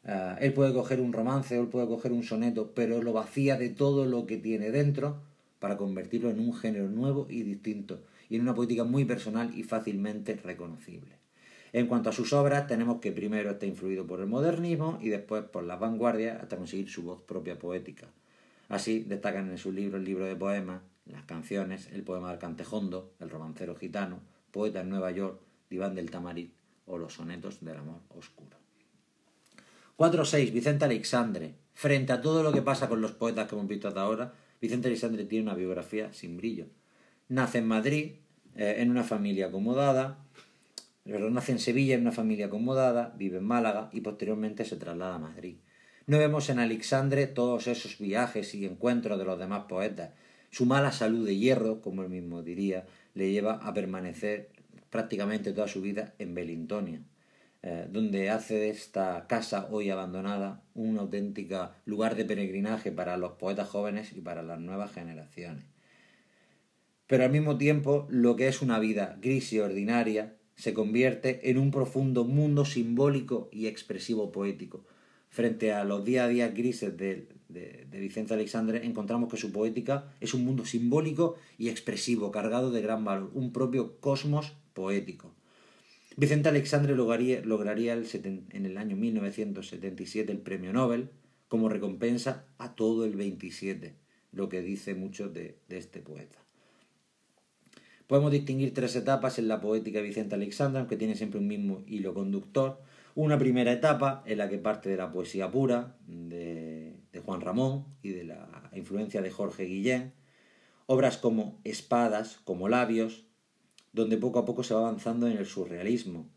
Eh, 0.05 0.35
él 0.39 0.53
puede 0.53 0.73
coger 0.73 1.01
un 1.01 1.13
romance, 1.13 1.57
él 1.57 1.67
puede 1.67 1.87
coger 1.87 2.11
un 2.11 2.23
soneto, 2.23 2.71
pero 2.73 3.01
lo 3.01 3.13
vacía 3.13 3.57
de 3.57 3.69
todo 3.69 4.05
lo 4.05 4.25
que 4.25 4.37
tiene 4.37 4.71
dentro 4.71 5.21
para 5.59 5.77
convertirlo 5.77 6.29
en 6.29 6.39
un 6.39 6.53
género 6.53 6.89
nuevo 6.89 7.27
y 7.29 7.43
distinto, 7.43 8.01
y 8.29 8.35
en 8.35 8.41
una 8.41 8.55
poética 8.55 8.83
muy 8.83 9.05
personal 9.05 9.51
y 9.55 9.63
fácilmente 9.63 10.35
reconocible. 10.35 11.19
En 11.73 11.87
cuanto 11.87 12.09
a 12.09 12.13
sus 12.13 12.33
obras, 12.33 12.67
tenemos 12.67 12.99
que 12.99 13.11
primero 13.11 13.51
está 13.51 13.65
influido 13.65 14.05
por 14.05 14.19
el 14.19 14.27
modernismo 14.27 14.99
y 15.01 15.09
después 15.09 15.43
por 15.43 15.63
la 15.63 15.77
vanguardia 15.77 16.37
hasta 16.41 16.57
conseguir 16.57 16.89
su 16.89 17.03
voz 17.03 17.21
propia 17.21 17.57
poética. 17.57 18.07
Así 18.67 19.03
destacan 19.03 19.49
en 19.49 19.57
sus 19.57 19.73
libros 19.73 19.99
el 19.99 20.05
libro 20.05 20.25
de 20.25 20.35
poemas, 20.35 20.81
las 21.05 21.23
canciones, 21.23 21.87
el 21.91 22.03
poema 22.03 22.29
del 22.29 22.39
cantejondo, 22.39 23.11
el 23.19 23.29
romancero 23.29 23.75
gitano, 23.75 24.19
Poeta 24.51 24.81
en 24.81 24.89
Nueva 24.89 25.11
York, 25.11 25.39
Diván 25.69 25.95
del 25.95 26.11
Tamarit 26.11 26.53
o 26.85 26.97
Los 26.97 27.13
sonetos 27.13 27.63
del 27.63 27.77
amor 27.77 27.99
oscuro. 28.09 28.57
4.6. 29.97 30.51
Vicente 30.51 30.85
Alexandre. 30.85 31.53
Frente 31.73 32.11
a 32.11 32.21
todo 32.21 32.43
lo 32.43 32.51
que 32.51 32.61
pasa 32.61 32.89
con 32.89 33.01
los 33.01 33.11
poetas 33.11 33.47
que 33.47 33.55
hemos 33.55 33.67
visto 33.67 33.87
hasta 33.87 34.01
ahora, 34.01 34.33
Vicente 34.59 34.87
Alexandre 34.87 35.25
tiene 35.25 35.43
una 35.43 35.55
biografía 35.55 36.11
sin 36.11 36.37
brillo. 36.37 36.65
Nace 37.29 37.59
en 37.59 37.67
Madrid, 37.67 38.13
eh, 38.55 38.75
en 38.79 38.91
una 38.91 39.03
familia 39.03 39.47
acomodada, 39.47 40.17
nace 41.05 41.51
en 41.51 41.59
Sevilla 41.59 41.95
en 41.95 42.01
una 42.01 42.11
familia 42.11 42.47
acomodada, 42.47 43.13
vive 43.17 43.37
en 43.37 43.43
Málaga 43.43 43.89
y 43.91 44.01
posteriormente 44.01 44.65
se 44.65 44.75
traslada 44.77 45.15
a 45.15 45.19
Madrid. 45.19 45.57
No 46.07 46.17
vemos 46.17 46.49
en 46.49 46.59
Alexandre 46.59 47.27
todos 47.27 47.67
esos 47.67 47.97
viajes 47.97 48.53
y 48.55 48.65
encuentros 48.65 49.17
de 49.19 49.25
los 49.25 49.39
demás 49.39 49.65
poetas. 49.69 50.11
Su 50.49 50.65
mala 50.65 50.91
salud 50.91 51.25
de 51.25 51.37
hierro, 51.37 51.81
como 51.81 52.03
él 52.03 52.09
mismo 52.09 52.43
diría, 52.43 52.85
le 53.13 53.31
lleva 53.31 53.53
a 53.53 53.73
permanecer 53.73 54.49
prácticamente 54.89 55.53
toda 55.53 55.67
su 55.67 55.81
vida 55.81 56.13
en 56.19 56.33
Belintonia, 56.35 57.01
eh, 57.63 57.87
donde 57.89 58.29
hace 58.29 58.55
de 58.55 58.69
esta 58.69 59.25
casa 59.27 59.67
hoy 59.71 59.89
abandonada 59.89 60.63
un 60.73 60.97
auténtico 60.99 61.71
lugar 61.85 62.15
de 62.15 62.25
peregrinaje 62.25 62.91
para 62.91 63.15
los 63.15 63.33
poetas 63.33 63.69
jóvenes 63.69 64.11
y 64.13 64.21
para 64.21 64.43
las 64.43 64.59
nuevas 64.59 64.91
generaciones. 64.91 65.63
Pero 67.07 67.23
al 67.23 67.31
mismo 67.31 67.57
tiempo, 67.57 68.07
lo 68.09 68.35
que 68.35 68.47
es 68.47 68.61
una 68.61 68.79
vida 68.79 69.17
gris 69.21 69.53
y 69.53 69.59
ordinaria 69.59 70.35
se 70.61 70.75
convierte 70.75 71.49
en 71.49 71.57
un 71.57 71.71
profundo 71.71 72.23
mundo 72.23 72.65
simbólico 72.65 73.49
y 73.51 73.65
expresivo 73.65 74.31
poético. 74.31 74.85
Frente 75.31 75.73
a 75.73 75.83
los 75.83 76.05
día 76.05 76.25
a 76.25 76.27
día 76.27 76.49
grises 76.49 76.95
de, 76.95 77.27
de, 77.49 77.99
Vicente 77.99 78.35
Alexandre, 78.35 78.85
encontramos 78.85 79.27
que 79.31 79.37
su 79.37 79.51
poética 79.51 80.13
es 80.19 80.35
un 80.35 80.45
mundo 80.45 80.63
simbólico 80.63 81.35
y 81.57 81.69
expresivo, 81.69 82.29
cargado 82.29 82.69
de 82.69 82.83
gran 82.83 83.03
valor, 83.03 83.31
un 83.33 83.51
propio 83.51 83.99
cosmos 83.99 84.53
poético. 84.75 85.33
Vicente 86.15 86.49
Alexandre 86.49 86.95
lograría, 86.95 87.41
en 87.41 88.65
el 88.67 88.77
año 88.77 88.95
1977 88.95 90.31
el 90.31 90.41
premio 90.41 90.73
Nobel 90.73 91.09
como 91.47 91.69
recompensa 91.69 92.45
a 92.59 92.75
todo 92.75 93.05
el 93.05 93.15
27, 93.15 93.95
lo 94.31 94.47
que 94.47 94.61
dice 94.61 94.93
mucho 94.93 95.27
de, 95.27 95.57
de 95.69 95.79
este 95.79 96.01
poeta. 96.01 96.40
Podemos 98.11 98.33
distinguir 98.33 98.73
tres 98.73 98.93
etapas 98.97 99.39
en 99.39 99.47
la 99.47 99.61
poética 99.61 99.99
de 99.99 100.03
Vicente 100.03 100.35
Alexandre, 100.35 100.79
aunque 100.79 100.97
tiene 100.97 101.15
siempre 101.15 101.39
un 101.39 101.47
mismo 101.47 101.81
hilo 101.87 102.13
conductor. 102.13 102.81
Una 103.15 103.37
primera 103.37 103.71
etapa 103.71 104.21
en 104.25 104.37
la 104.39 104.49
que 104.49 104.57
parte 104.57 104.89
de 104.89 104.97
la 104.97 105.13
poesía 105.13 105.49
pura, 105.49 105.95
de 106.07 107.01
de 107.11 107.19
Juan 107.19 107.41
Ramón 107.41 107.85
y 108.01 108.09
de 108.09 108.23
la 108.23 108.69
influencia 108.73 109.21
de 109.21 109.31
Jorge 109.31 109.65
Guillén, 109.65 110.13
obras 110.85 111.17
como 111.17 111.59
Espadas, 111.63 112.39
como 112.43 112.69
Labios, 112.69 113.25
donde 113.93 114.17
poco 114.17 114.39
a 114.39 114.45
poco 114.45 114.63
se 114.63 114.73
va 114.73 114.81
avanzando 114.81 115.27
en 115.27 115.37
el 115.37 115.45
surrealismo, 115.45 116.29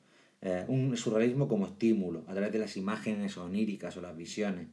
eh, 0.42 0.64
un 0.68 0.96
surrealismo 0.96 1.48
como 1.48 1.66
estímulo, 1.66 2.24
a 2.26 2.32
través 2.32 2.52
de 2.52 2.58
las 2.58 2.76
imágenes 2.76 3.38
oníricas 3.38 3.96
o 3.96 4.00
las 4.00 4.16
visiones. 4.16 4.68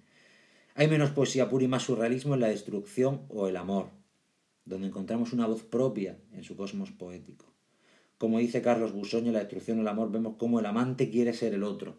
Hay 0.75 0.87
menos 0.87 1.11
poesía 1.11 1.49
pura 1.49 1.65
y 1.65 1.67
más 1.67 1.83
surrealismo 1.83 2.33
en 2.33 2.41
la 2.41 2.47
destrucción 2.47 3.21
o 3.29 3.47
el 3.47 3.57
amor, 3.57 3.89
donde 4.65 4.87
encontramos 4.87 5.33
una 5.33 5.47
voz 5.47 5.63
propia 5.63 6.17
en 6.33 6.43
su 6.43 6.55
cosmos 6.55 6.91
poético. 6.91 7.45
Como 8.17 8.39
dice 8.39 8.61
Carlos 8.61 8.93
Busoño, 8.93 9.31
la 9.31 9.39
destrucción 9.39 9.79
o 9.79 9.81
el 9.81 9.87
amor, 9.87 10.11
vemos 10.11 10.35
cómo 10.37 10.59
el 10.59 10.65
amante 10.65 11.09
quiere 11.09 11.33
ser 11.33 11.53
el 11.53 11.63
otro. 11.63 11.97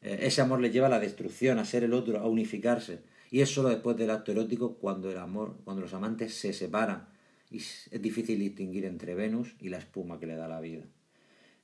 Eh, 0.00 0.20
ese 0.22 0.40
amor 0.40 0.60
le 0.60 0.70
lleva 0.70 0.86
a 0.86 0.90
la 0.90 1.00
destrucción, 1.00 1.58
a 1.58 1.64
ser 1.64 1.84
el 1.84 1.92
otro, 1.92 2.18
a 2.18 2.26
unificarse. 2.26 3.00
Y 3.30 3.40
es 3.40 3.50
solo 3.50 3.68
después 3.68 3.96
del 3.96 4.10
acto 4.10 4.32
erótico 4.32 4.76
cuando 4.76 5.10
el 5.10 5.18
amor, 5.18 5.56
cuando 5.64 5.82
los 5.82 5.94
amantes 5.94 6.34
se 6.34 6.52
separan 6.52 7.08
y 7.52 7.58
es 7.58 8.00
difícil 8.00 8.38
distinguir 8.38 8.86
entre 8.86 9.14
Venus 9.14 9.54
y 9.60 9.68
la 9.68 9.78
espuma 9.78 10.18
que 10.18 10.26
le 10.26 10.36
da 10.36 10.48
la 10.48 10.60
vida. 10.60 10.84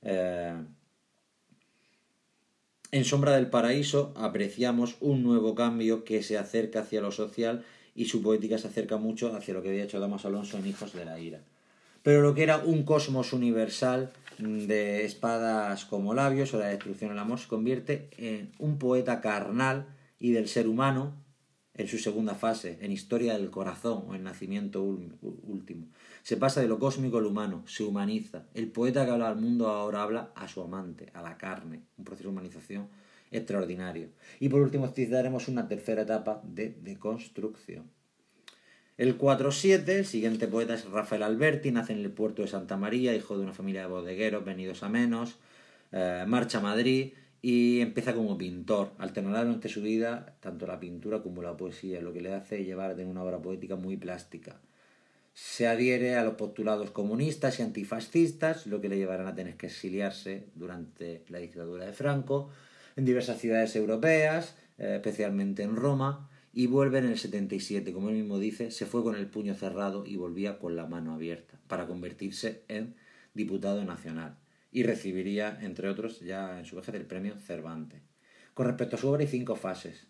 Eh, 0.02 0.54
en 2.90 3.04
Sombra 3.04 3.32
del 3.32 3.48
Paraíso 3.48 4.12
apreciamos 4.16 4.96
un 5.00 5.22
nuevo 5.22 5.54
cambio 5.54 6.04
que 6.04 6.22
se 6.22 6.36
acerca 6.36 6.80
hacia 6.80 7.00
lo 7.00 7.10
social 7.10 7.64
y 7.98 8.04
su 8.04 8.22
poética 8.22 8.58
se 8.58 8.68
acerca 8.68 8.96
mucho 8.96 9.34
hacia 9.34 9.52
lo 9.52 9.60
que 9.60 9.70
había 9.70 9.82
hecho 9.82 9.98
Damas 9.98 10.24
Alonso 10.24 10.56
en 10.56 10.68
Hijos 10.68 10.92
de 10.92 11.04
la 11.04 11.18
Ira. 11.18 11.40
Pero 12.04 12.22
lo 12.22 12.32
que 12.32 12.44
era 12.44 12.58
un 12.58 12.84
cosmos 12.84 13.32
universal 13.32 14.12
de 14.38 15.04
espadas 15.04 15.84
como 15.84 16.14
labios 16.14 16.54
o 16.54 16.60
la 16.60 16.68
destrucción 16.68 17.10
del 17.10 17.18
amor 17.18 17.40
se 17.40 17.48
convierte 17.48 18.08
en 18.16 18.52
un 18.60 18.78
poeta 18.78 19.20
carnal 19.20 19.86
y 20.20 20.30
del 20.30 20.46
ser 20.46 20.68
humano 20.68 21.12
en 21.74 21.88
su 21.88 21.98
segunda 21.98 22.36
fase, 22.36 22.78
en 22.82 22.92
Historia 22.92 23.36
del 23.36 23.50
Corazón 23.50 24.04
o 24.06 24.14
en 24.14 24.22
Nacimiento 24.22 24.80
Último. 24.80 25.88
Se 26.22 26.36
pasa 26.36 26.60
de 26.60 26.68
lo 26.68 26.78
cósmico 26.78 27.18
al 27.18 27.26
humano, 27.26 27.64
se 27.66 27.82
humaniza. 27.82 28.44
El 28.54 28.68
poeta 28.68 29.04
que 29.04 29.10
habla 29.10 29.28
al 29.28 29.40
mundo 29.40 29.66
ahora 29.70 30.04
habla 30.04 30.30
a 30.36 30.46
su 30.46 30.62
amante, 30.62 31.10
a 31.14 31.22
la 31.22 31.36
carne, 31.36 31.82
un 31.96 32.04
proceso 32.04 32.28
de 32.28 32.32
humanización 32.32 32.88
extraordinario. 33.30 34.08
Y 34.40 34.48
por 34.48 34.60
último 34.60 34.88
citaremos 34.88 35.48
una 35.48 35.68
tercera 35.68 36.02
etapa 36.02 36.42
de 36.44 36.76
deconstrucción. 36.82 37.90
El 38.98 39.16
4-7, 39.16 39.88
el 39.90 40.06
siguiente 40.06 40.48
poeta 40.48 40.74
es 40.74 40.84
Rafael 40.90 41.22
Alberti, 41.22 41.70
nace 41.70 41.92
en 41.92 42.00
el 42.00 42.10
puerto 42.10 42.42
de 42.42 42.48
Santa 42.48 42.76
María, 42.76 43.14
hijo 43.14 43.38
de 43.38 43.44
una 43.44 43.54
familia 43.54 43.82
de 43.82 43.86
bodegueros 43.86 44.44
venidos 44.44 44.82
a 44.82 44.88
menos, 44.88 45.36
eh, 45.92 46.24
marcha 46.26 46.58
a 46.58 46.62
Madrid 46.62 47.12
y 47.40 47.80
empieza 47.80 48.12
como 48.12 48.36
pintor, 48.36 48.90
alternará 48.98 49.44
durante 49.44 49.68
su 49.68 49.82
vida 49.82 50.34
tanto 50.40 50.66
la 50.66 50.80
pintura 50.80 51.22
como 51.22 51.42
la 51.42 51.56
poesía, 51.56 52.00
lo 52.00 52.12
que 52.12 52.22
le 52.22 52.34
hace 52.34 52.64
llevar 52.64 52.96
de 52.96 53.04
una 53.04 53.22
obra 53.22 53.40
poética 53.40 53.76
muy 53.76 53.96
plástica. 53.96 54.60
Se 55.32 55.68
adhiere 55.68 56.16
a 56.16 56.24
los 56.24 56.34
postulados 56.34 56.90
comunistas 56.90 57.60
y 57.60 57.62
antifascistas, 57.62 58.66
lo 58.66 58.80
que 58.80 58.88
le 58.88 58.96
llevarán 58.96 59.28
a 59.28 59.36
tener 59.36 59.56
que 59.56 59.66
exiliarse 59.66 60.46
durante 60.56 61.22
la 61.28 61.38
dictadura 61.38 61.86
de 61.86 61.92
Franco 61.92 62.50
en 62.98 63.04
diversas 63.04 63.38
ciudades 63.38 63.76
europeas, 63.76 64.56
eh, 64.76 64.96
especialmente 64.96 65.62
en 65.62 65.76
Roma, 65.76 66.28
y 66.52 66.66
vuelve 66.66 66.98
en 66.98 67.04
el 67.06 67.16
77, 67.16 67.92
como 67.92 68.08
él 68.08 68.16
mismo 68.16 68.40
dice, 68.40 68.72
se 68.72 68.86
fue 68.86 69.04
con 69.04 69.14
el 69.14 69.28
puño 69.28 69.54
cerrado 69.54 70.04
y 70.04 70.16
volvía 70.16 70.58
con 70.58 70.74
la 70.74 70.84
mano 70.84 71.14
abierta, 71.14 71.60
para 71.68 71.86
convertirse 71.86 72.64
en 72.66 72.96
diputado 73.34 73.84
nacional 73.84 74.36
y 74.72 74.82
recibiría, 74.82 75.60
entre 75.62 75.88
otros, 75.88 76.18
ya 76.18 76.58
en 76.58 76.64
su 76.64 76.74
vejez 76.74 76.96
el 76.96 77.06
premio 77.06 77.38
Cervantes. 77.38 78.02
Con 78.52 78.66
respecto 78.66 78.96
a 78.96 78.98
su 78.98 79.08
obra 79.08 79.20
hay 79.20 79.28
cinco 79.28 79.54
fases. 79.54 80.08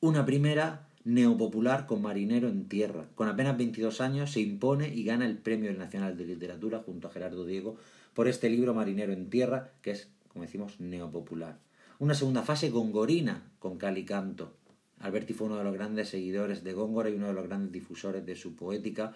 Una 0.00 0.26
primera, 0.26 0.88
neopopular 1.04 1.86
con 1.86 2.02
Marinero 2.02 2.48
en 2.48 2.68
Tierra. 2.68 3.08
Con 3.14 3.28
apenas 3.28 3.56
22 3.56 4.00
años 4.00 4.32
se 4.32 4.40
impone 4.40 4.92
y 4.92 5.04
gana 5.04 5.26
el 5.26 5.38
Premio 5.38 5.72
Nacional 5.72 6.16
de 6.16 6.26
Literatura 6.26 6.80
junto 6.80 7.06
a 7.06 7.12
Gerardo 7.12 7.46
Diego 7.46 7.76
por 8.14 8.26
este 8.26 8.50
libro 8.50 8.74
Marinero 8.74 9.12
en 9.12 9.30
Tierra, 9.30 9.70
que 9.80 9.92
es, 9.92 10.10
como 10.26 10.42
decimos, 10.42 10.80
neopopular. 10.80 11.67
Una 12.00 12.14
segunda 12.14 12.44
fase, 12.44 12.70
Gongorina, 12.70 13.42
con 13.58 13.76
Calicanto. 13.76 14.54
Alberti 15.00 15.32
fue 15.32 15.48
uno 15.48 15.58
de 15.58 15.64
los 15.64 15.74
grandes 15.74 16.08
seguidores 16.08 16.62
de 16.62 16.72
Góngora 16.72 17.10
y 17.10 17.14
uno 17.14 17.26
de 17.26 17.32
los 17.32 17.48
grandes 17.48 17.72
difusores 17.72 18.24
de 18.24 18.36
su 18.36 18.54
poética, 18.54 19.14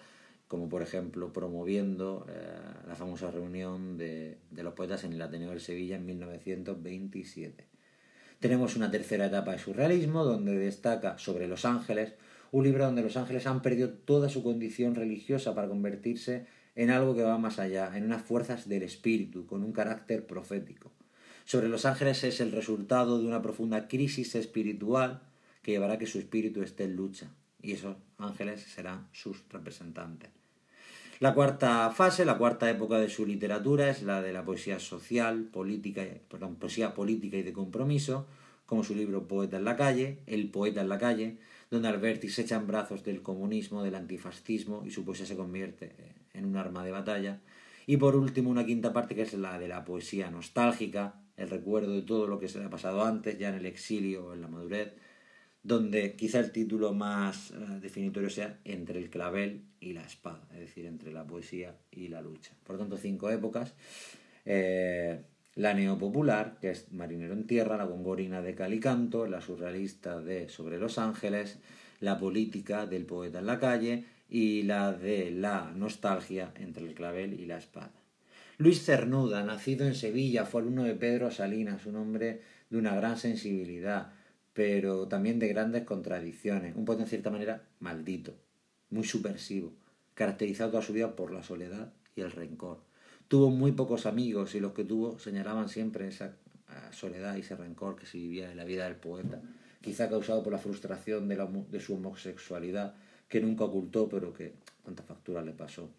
como 0.49 0.67
por 0.67 0.81
ejemplo 0.81 1.31
promoviendo 1.31 2.25
eh, 2.27 2.35
la 2.85 2.95
famosa 2.95 3.31
reunión 3.31 3.97
de, 3.97 4.37
los 4.51 4.73
poetas 4.73 5.05
en 5.05 5.13
el 5.13 5.21
Ateneo 5.21 5.51
de 5.51 5.61
Sevilla 5.61 5.95
en 5.95 6.05
1927. 6.05 7.65
Tenemos 8.41 8.75
una 8.75 8.91
tercera 8.91 9.27
etapa 9.27 9.53
de 9.53 9.59
surrealismo 9.59 10.25
donde 10.25 10.57
destaca 10.57 11.17
sobre 11.17 11.47
los 11.47 11.63
ángeles, 11.63 12.15
un 12.51 12.65
libro 12.65 12.83
donde 12.83 13.03
los 13.03 13.15
ángeles 13.15 13.47
han 13.47 13.61
perdido 13.61 13.91
toda 13.91 14.27
su 14.27 14.43
condición 14.43 14.95
religiosa 14.95 15.55
para 15.55 15.69
convertirse 15.69 16.47
en 16.75 16.89
algo 16.89 17.15
que 17.15 17.23
va 17.23 17.37
más 17.37 17.59
allá, 17.59 17.95
en 17.95 18.03
unas 18.03 18.23
fuerzas 18.23 18.67
del 18.67 18.83
espíritu, 18.83 19.45
con 19.45 19.63
un 19.63 19.71
carácter 19.71 20.27
profético. 20.27 20.91
Sobre 21.45 21.69
los 21.69 21.85
ángeles 21.85 22.23
es 22.23 22.39
el 22.39 22.51
resultado 22.51 23.19
de 23.19 23.27
una 23.27 23.41
profunda 23.41 23.87
crisis 23.87 24.35
espiritual 24.35 25.21
que 25.61 25.71
llevará 25.71 25.93
a 25.93 25.97
que 25.97 26.07
su 26.07 26.19
espíritu 26.19 26.61
esté 26.61 26.85
en 26.85 26.95
lucha, 26.95 27.31
y 27.61 27.73
esos 27.73 27.95
ángeles 28.17 28.61
serán 28.61 29.07
sus 29.11 29.43
representantes. 29.49 30.29
La 31.19 31.33
cuarta 31.33 31.89
fase, 31.91 32.25
la 32.25 32.37
cuarta 32.37 32.69
época 32.69 32.99
de 32.99 33.09
su 33.09 33.25
literatura 33.25 33.89
es 33.89 34.03
la 34.03 34.21
de 34.21 34.33
la 34.33 34.43
poesía 34.43 34.79
social, 34.79 35.43
política, 35.43 36.03
perdón, 36.29 36.55
poesía 36.55 36.93
política 36.93 37.37
y 37.37 37.43
de 37.43 37.53
compromiso, 37.53 38.27
como 38.65 38.83
su 38.83 38.95
libro 38.95 39.27
Poeta 39.27 39.57
en 39.57 39.65
la 39.65 39.75
calle, 39.75 40.19
El 40.25 40.49
poeta 40.49 40.81
en 40.81 40.89
la 40.89 40.97
calle, 40.97 41.37
donde 41.69 41.87
Alberti 41.87 42.29
se 42.29 42.41
echa 42.41 42.55
en 42.55 42.67
brazos 42.67 43.03
del 43.03 43.21
comunismo, 43.21 43.83
del 43.83 43.95
antifascismo 43.95 44.83
y 44.85 44.91
su 44.91 45.05
poesía 45.05 45.25
se 45.25 45.37
convierte 45.37 45.95
en 46.33 46.45
un 46.45 46.57
arma 46.57 46.83
de 46.83 46.91
batalla. 46.91 47.39
Y 47.85 47.97
por 47.97 48.15
último, 48.15 48.49
una 48.49 48.65
quinta 48.65 48.93
parte 48.93 49.15
que 49.15 49.21
es 49.21 49.33
la 49.33 49.59
de 49.59 49.67
la 49.67 49.85
poesía 49.85 50.29
nostálgica, 50.29 51.15
el 51.43 51.49
recuerdo 51.49 51.93
de 51.93 52.01
todo 52.01 52.27
lo 52.27 52.39
que 52.39 52.47
se 52.47 52.59
le 52.59 52.65
ha 52.65 52.69
pasado 52.69 53.03
antes, 53.03 53.37
ya 53.37 53.49
en 53.49 53.55
el 53.55 53.65
exilio 53.65 54.27
o 54.27 54.33
en 54.33 54.41
la 54.41 54.47
madurez, 54.47 54.93
donde 55.63 56.15
quizá 56.15 56.39
el 56.39 56.51
título 56.51 56.93
más 56.93 57.51
eh, 57.51 57.79
definitorio 57.81 58.29
sea 58.29 58.59
Entre 58.65 58.99
el 58.99 59.09
clavel 59.09 59.63
y 59.79 59.93
la 59.93 60.03
espada, 60.03 60.47
es 60.53 60.59
decir, 60.59 60.85
entre 60.85 61.13
la 61.13 61.25
poesía 61.25 61.75
y 61.91 62.09
la 62.09 62.21
lucha. 62.21 62.51
Por 62.63 62.77
tanto, 62.77 62.97
cinco 62.97 63.29
épocas. 63.29 63.73
Eh, 64.45 65.21
la 65.55 65.73
neopopular, 65.73 66.57
que 66.59 66.71
es 66.71 66.91
Marinero 66.91 67.33
en 67.33 67.47
Tierra, 67.47 67.77
la 67.77 67.85
gongorina 67.85 68.41
de 68.41 68.55
Calicanto, 68.55 69.27
la 69.27 69.39
surrealista 69.39 70.19
de 70.19 70.49
Sobre 70.49 70.79
los 70.79 70.97
Ángeles, 70.97 71.59
la 71.99 72.19
política 72.19 72.85
del 72.85 73.05
poeta 73.05 73.39
en 73.39 73.45
la 73.45 73.59
calle 73.59 74.05
y 74.29 74.63
la 74.63 74.91
de 74.91 75.31
la 75.31 75.71
nostalgia 75.75 76.51
entre 76.55 76.85
el 76.85 76.95
clavel 76.95 77.39
y 77.39 77.45
la 77.45 77.57
espada. 77.57 78.02
Luis 78.59 78.85
Cernuda, 78.85 79.43
nacido 79.43 79.87
en 79.87 79.95
Sevilla, 79.95 80.45
fue 80.45 80.61
alumno 80.61 80.83
de 80.83 80.93
Pedro 80.93 81.31
Salinas, 81.31 81.87
un 81.87 81.95
hombre 81.95 82.41
de 82.69 82.77
una 82.77 82.93
gran 82.95 83.17
sensibilidad, 83.17 84.13
pero 84.53 85.07
también 85.07 85.39
de 85.39 85.47
grandes 85.47 85.85
contradicciones, 85.85 86.75
un 86.75 86.85
poeta 86.85 87.01
en 87.01 87.09
cierta 87.09 87.31
manera 87.31 87.63
maldito, 87.79 88.35
muy 88.91 89.05
subversivo, 89.05 89.73
caracterizado 90.13 90.69
toda 90.69 90.83
su 90.83 90.93
vida 90.93 91.15
por 91.15 91.31
la 91.31 91.41
soledad 91.41 91.93
y 92.15 92.21
el 92.21 92.31
rencor. 92.31 92.81
Tuvo 93.27 93.49
muy 93.49 93.71
pocos 93.71 94.05
amigos 94.05 94.53
y 94.53 94.59
los 94.59 94.73
que 94.73 94.85
tuvo 94.85 95.17
señalaban 95.17 95.67
siempre 95.67 96.07
esa 96.07 96.35
ah, 96.67 96.91
soledad 96.91 97.35
y 97.35 97.39
ese 97.39 97.55
rencor 97.55 97.95
que 97.95 98.05
se 98.05 98.19
vivía 98.19 98.51
en 98.51 98.57
la 98.57 98.65
vida 98.65 98.85
del 98.85 98.97
poeta, 98.97 99.41
quizá 99.81 100.09
causado 100.09 100.43
por 100.43 100.53
la 100.53 100.59
frustración 100.59 101.27
de, 101.27 101.63
de 101.71 101.79
su 101.79 101.95
homosexualidad, 101.95 102.93
que 103.27 103.41
nunca 103.41 103.63
ocultó, 103.63 104.07
pero 104.07 104.31
que 104.31 104.53
tanta 104.83 105.01
factura 105.01 105.41
le 105.41 105.53
pasó. 105.53 105.89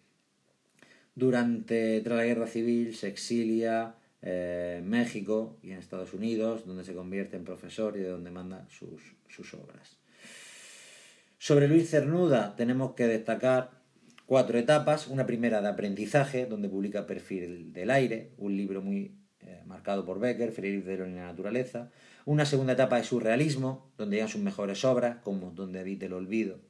Durante 1.15 2.01
tras 2.01 2.17
la 2.17 2.25
guerra 2.25 2.47
civil 2.47 2.95
se 2.95 3.07
exilia, 3.07 3.95
eh, 4.21 4.81
México 4.83 5.57
y 5.63 5.71
en 5.71 5.77
Estados 5.77 6.13
Unidos, 6.13 6.65
donde 6.65 6.83
se 6.83 6.93
convierte 6.93 7.37
en 7.37 7.45
profesor 7.45 7.95
y 7.95 8.01
de 8.01 8.09
donde 8.09 8.31
manda 8.31 8.67
sus, 8.69 9.15
sus 9.29 9.53
obras. 9.53 9.97
Sobre 11.37 11.67
Luis 11.67 11.89
Cernuda 11.89 12.55
tenemos 12.55 12.93
que 12.95 13.07
destacar 13.07 13.69
cuatro 14.25 14.57
etapas. 14.57 15.07
Una 15.07 15.25
primera 15.25 15.61
de 15.61 15.67
aprendizaje, 15.67 16.47
donde 16.47 16.69
publica 16.69 17.05
Perfil 17.05 17.71
del 17.71 17.91
Aire, 17.91 18.31
un 18.37 18.57
libro 18.57 18.81
muy 18.81 19.15
eh, 19.41 19.61
marcado 19.65 20.05
por 20.05 20.19
Becker, 20.19 20.51
Freire 20.51 20.81
de 20.81 20.97
la 20.97 21.27
Naturaleza. 21.27 21.91
Una 22.25 22.45
segunda 22.45 22.73
etapa 22.73 22.97
de 22.97 23.03
surrealismo, 23.03 23.91
donde 23.97 24.15
llegan 24.15 24.29
sus 24.29 24.41
mejores 24.41 24.83
obras, 24.83 25.17
como 25.23 25.51
Donde 25.51 25.79
habita 25.79 26.07
el 26.07 26.13
olvido, 26.13 26.61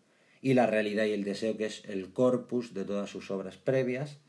y 0.42 0.54
La 0.54 0.68
realidad 0.68 1.06
y 1.06 1.14
el 1.14 1.24
deseo, 1.24 1.56
que 1.56 1.66
es 1.66 1.84
el 1.86 2.12
corpus 2.12 2.74
de 2.74 2.84
todas 2.84 3.10
sus 3.10 3.32
obras 3.32 3.58
previas. 3.58 4.20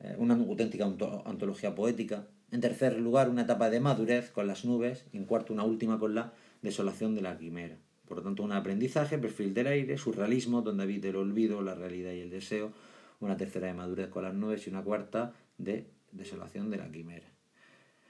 Eh, 0.00 0.14
una 0.18 0.34
auténtica 0.34 0.84
antología 0.84 1.74
poética, 1.74 2.26
en 2.50 2.60
tercer 2.60 2.98
lugar, 2.98 3.28
una 3.28 3.42
etapa 3.42 3.68
de 3.68 3.80
madurez 3.80 4.30
con 4.30 4.46
las 4.46 4.64
nubes. 4.64 5.04
Y 5.12 5.18
en 5.18 5.24
cuarto, 5.24 5.52
una 5.52 5.64
última 5.64 5.98
con 5.98 6.14
la 6.14 6.32
desolación 6.62 7.14
de 7.14 7.22
la 7.22 7.36
quimera. 7.36 7.76
Por 8.06 8.18
lo 8.18 8.22
tanto, 8.22 8.42
un 8.42 8.52
aprendizaje, 8.52 9.18
perfil 9.18 9.52
del 9.52 9.66
aire, 9.66 9.98
surrealismo, 9.98 10.62
donde 10.62 10.84
habita 10.84 11.08
el 11.08 11.16
olvido, 11.16 11.60
la 11.62 11.74
realidad 11.74 12.12
y 12.12 12.20
el 12.20 12.30
deseo. 12.30 12.72
Una 13.20 13.36
tercera 13.36 13.66
de 13.66 13.74
madurez 13.74 14.08
con 14.08 14.22
las 14.22 14.34
nubes 14.34 14.66
y 14.66 14.70
una 14.70 14.82
cuarta 14.82 15.34
de 15.58 15.90
desolación 16.12 16.70
de 16.70 16.78
la 16.78 16.90
quimera. 16.90 17.26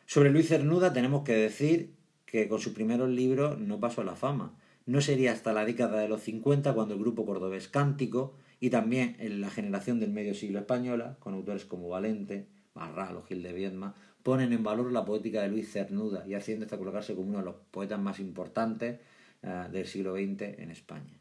Sobre 0.06 0.30
Luis 0.30 0.48
Cernuda 0.48 0.92
tenemos 0.92 1.24
que 1.24 1.34
decir 1.34 1.94
que 2.26 2.48
con 2.48 2.60
sus 2.60 2.74
primeros 2.74 3.08
libros 3.08 3.58
no 3.58 3.80
pasó 3.80 4.02
a 4.02 4.04
la 4.04 4.14
fama. 4.14 4.54
No 4.86 5.00
sería 5.00 5.32
hasta 5.32 5.52
la 5.52 5.64
década 5.64 6.00
de 6.00 6.08
los 6.08 6.22
50 6.22 6.74
cuando 6.74 6.94
el 6.94 7.00
grupo 7.00 7.26
cordobés 7.26 7.68
Cántico 7.68 8.34
y 8.60 8.70
también 8.70 9.16
en 9.18 9.40
la 9.40 9.50
generación 9.50 10.00
del 10.00 10.10
medio 10.10 10.34
siglo 10.34 10.58
española, 10.58 11.16
con 11.20 11.34
autores 11.34 11.64
como 11.64 11.88
Valente, 11.88 12.46
Barral 12.74 13.16
o 13.16 13.22
Gil 13.22 13.42
de 13.42 13.52
Viedma, 13.52 13.94
ponen 14.22 14.52
en 14.52 14.62
valor 14.62 14.92
la 14.92 15.04
poética 15.04 15.42
de 15.42 15.48
Luis 15.48 15.72
Cernuda 15.72 16.26
y 16.26 16.34
haciendo 16.34 16.64
esta 16.64 16.78
colocarse 16.78 17.14
como 17.14 17.28
uno 17.28 17.38
de 17.38 17.44
los 17.44 17.54
poetas 17.70 18.00
más 18.00 18.18
importantes 18.20 19.00
eh, 19.42 19.64
del 19.70 19.86
siglo 19.86 20.14
XX 20.14 20.58
en 20.58 20.70
España. 20.70 21.20